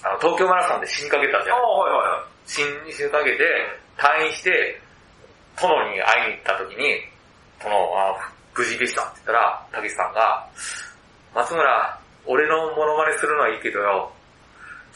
[0.00, 1.60] あの、東京マラソンで死にかけたじゃんああ、。
[1.60, 3.44] はいは死に死にかけて、
[4.00, 4.80] 退院して、
[5.60, 7.04] 殿に会いに行った時に、
[7.60, 8.16] 殿は
[8.56, 10.48] 無事でしたって言ったら、たけしさんが、
[11.36, 14.10] 松村、俺のモノマネするのはいいけどよ、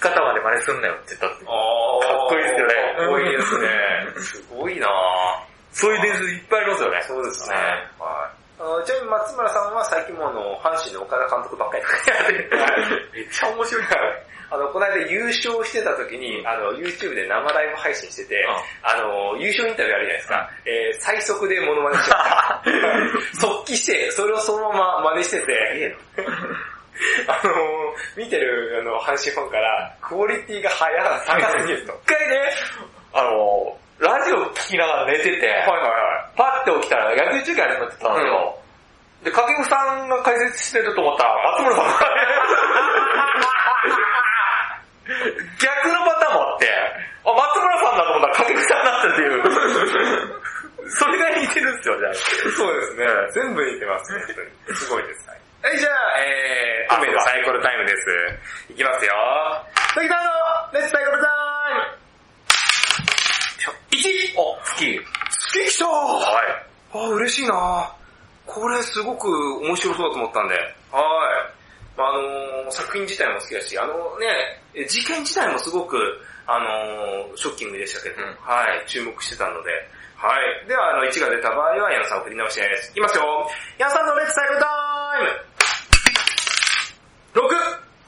[0.00, 1.44] 肩まで真似すんなよって言ったって。
[1.44, 3.68] かっこいいですよねかっこいいですね。
[4.20, 4.88] すごいな
[5.72, 7.02] そういう伝説いっぱいありますよね。
[7.02, 7.56] そうですね。
[7.98, 8.86] はい。
[8.86, 11.84] ちなみに松村さんは最近もあの、阪神の岡田監督ばっかり
[13.12, 13.84] めっちゃ面白い。
[14.48, 18.46] あの、この間優勝してた時に、あの、YouTube で生ライブ配信してて、
[18.82, 20.50] あの、優勝インタビューあるじゃないですか。
[20.64, 22.62] えー、最速でモノマネしちゃった。
[23.40, 25.96] 速記して、それをそのまま真似してて、
[27.28, 27.52] あの、
[28.16, 31.92] 見てるあの阪神ファンから、クオリティが早が高すぎると。
[32.04, 32.50] 一回ね、
[33.12, 35.88] あの、ラジオ聞きながら寝てて、はいはいは
[36.34, 36.36] い。
[36.36, 38.58] パッて起きたら野球中継始まってたんですよ。
[39.24, 41.92] で、掛布さんが解説してると思ったら、松村さんが、
[45.58, 46.68] 逆のパターンもあって、
[47.24, 49.42] あ、松村さんだと思ったら掛布さんだったっていう。
[50.90, 52.14] それが似てるんですよ、じゃあ。
[52.14, 53.06] そうですね。
[53.32, 54.76] 全部似てます、本当に。
[54.76, 55.28] すごいです。
[55.28, 55.40] はい、
[55.74, 58.06] じゃあ、えー、運命のサイコロタイムです。
[58.72, 59.12] いきますよ。
[59.98, 60.22] 時田の
[60.72, 61.30] レッツサイコロタイ
[61.74, 61.82] ム
[63.98, 64.38] !1!
[64.38, 65.02] お、月。
[65.50, 66.46] 月来たはい。
[66.94, 67.90] あ、嬉しいな
[68.46, 69.26] これすごく
[69.66, 70.54] 面白そうだと思ったんで。
[70.54, 70.66] はい。
[71.98, 75.98] まあ、あのー作品自体も好きだし、あのね、事件自体もすごく、
[76.46, 79.70] あのーショッキングでしたけど、うんはい、注目してたので、
[80.14, 80.68] はい。
[80.68, 82.90] では、あの、1が出た場合は、矢野さん振り直しです。
[82.92, 83.50] いきますよ。
[83.78, 84.68] 矢野さんのレッツサイクルタイ
[85.24, 85.46] ム
[87.36, 87.40] !6!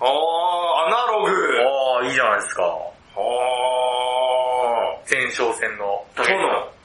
[0.00, 1.30] あー、アナログ
[1.62, 2.62] ああ、いいじゃないですか。
[2.62, 2.88] は
[5.10, 6.28] 前哨戦の殿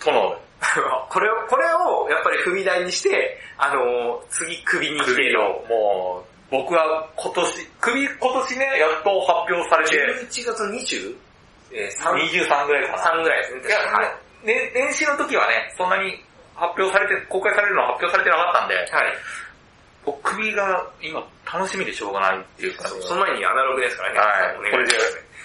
[0.04, 0.36] 殿。
[0.36, 0.44] ー。
[1.10, 11.16] これを、これを、やっぱり踏み台にして、あのー次首に来て首を、もう、僕は今年、首今年ね、やっと発表されて、11月 20?
[11.74, 13.04] えー、3、23ぐらいかな。
[13.04, 13.62] 3ぐらいですね。
[13.68, 14.48] いや、はい。
[14.48, 16.24] ね、年始の時はね、そんなに
[16.56, 18.86] 発表されて、公開されるのは発表されてなかったんで、はい。
[20.06, 24.20] 僕首が今楽しみでしょうがないっていうか、その前にアナログですからね。
[24.20, 24.26] は
[24.68, 24.72] い。
[24.72, 24.94] これで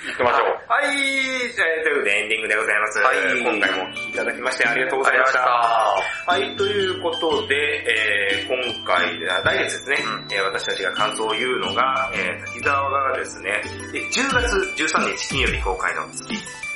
[0.07, 0.59] 行きましょう。
[0.71, 2.99] はい、えー、ということでエンディングでございます。
[2.99, 5.41] はい今回もお聞きいただきましてありがとうございました。
[5.41, 16.25] はい、ということで、えー、今回来月ですね、うんえー私たちが感想を言うのが、えー、滝沢がですね、え10月13日金曜日公開の月、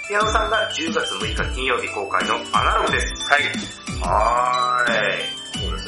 [0.09, 3.33] 宮尾さんが10月6日金曜日公開のアナログです。
[3.33, 3.43] はい。
[4.03, 5.42] はーい。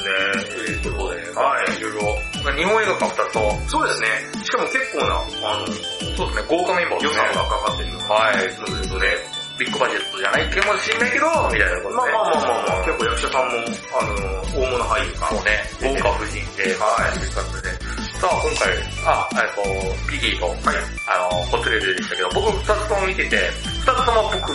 [0.05, 0.81] ね。
[0.81, 4.07] ということで、はいいろいろ、日本映画か2つと、そうですね。
[4.43, 5.67] しかも結構な、あの、
[6.15, 7.25] そうですね、豪華メンバーね予算。
[7.33, 7.89] がかかってる。
[8.07, 8.51] はい。
[8.53, 9.45] そういうことで。
[9.57, 11.95] ビッグバジェットじゃないかもしれないけど、みたいなことで。
[11.95, 13.55] まあまあまあまあまあ、結構役者さんも、
[13.95, 14.15] あの、
[14.51, 15.31] 大物俳優か。
[15.31, 17.71] もうね、豪華夫人で、はいという感じで。
[18.19, 18.75] さあ、今回、
[19.07, 20.83] あ、えっと、ピギーと、はい。
[21.07, 23.49] あの、ホツレレでしたけど、僕二つとも見てて、
[23.79, 24.51] 二つとも僕、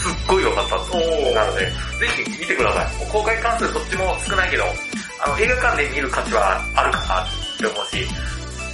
[0.00, 3.06] すっごい良かったなので、ぜひ見てください。
[3.12, 4.64] 公開関数そっちも少ないけど、
[5.20, 7.28] あの、映画館で見る価値はあるかなっ
[7.58, 8.06] て思うし、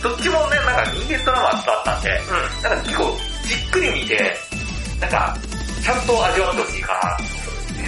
[0.03, 4.37] どっちもね、なんか人間ドラマだったんで、うなんか結構じっくり見て、
[5.01, 5.37] なんか、
[5.83, 7.37] ちゃんと味わってほしいかな。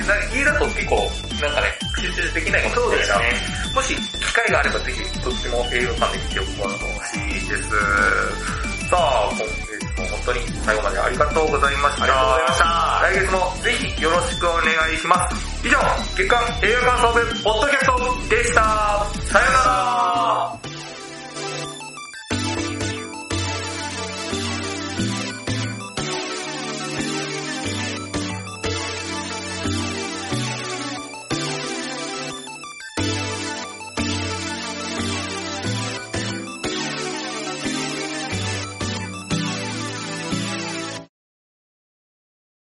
[0.07, 0.97] なんか家だと結構、
[1.41, 7.71] なんかね、集中できないかもしれないけど、もし機会があればぜひどっちも映画館で見てもらってほしいです。
[8.89, 12.05] さあ、今もう本当に最後までありがとうございました。
[12.05, 12.65] ありがとうございました。
[13.03, 15.67] 来月もぜひよろしくお願いします。
[15.67, 15.79] 以上、
[16.15, 18.63] 月刊映画感想部ポッドキャストでした。
[19.31, 19.53] さよな
[20.63, 20.68] ら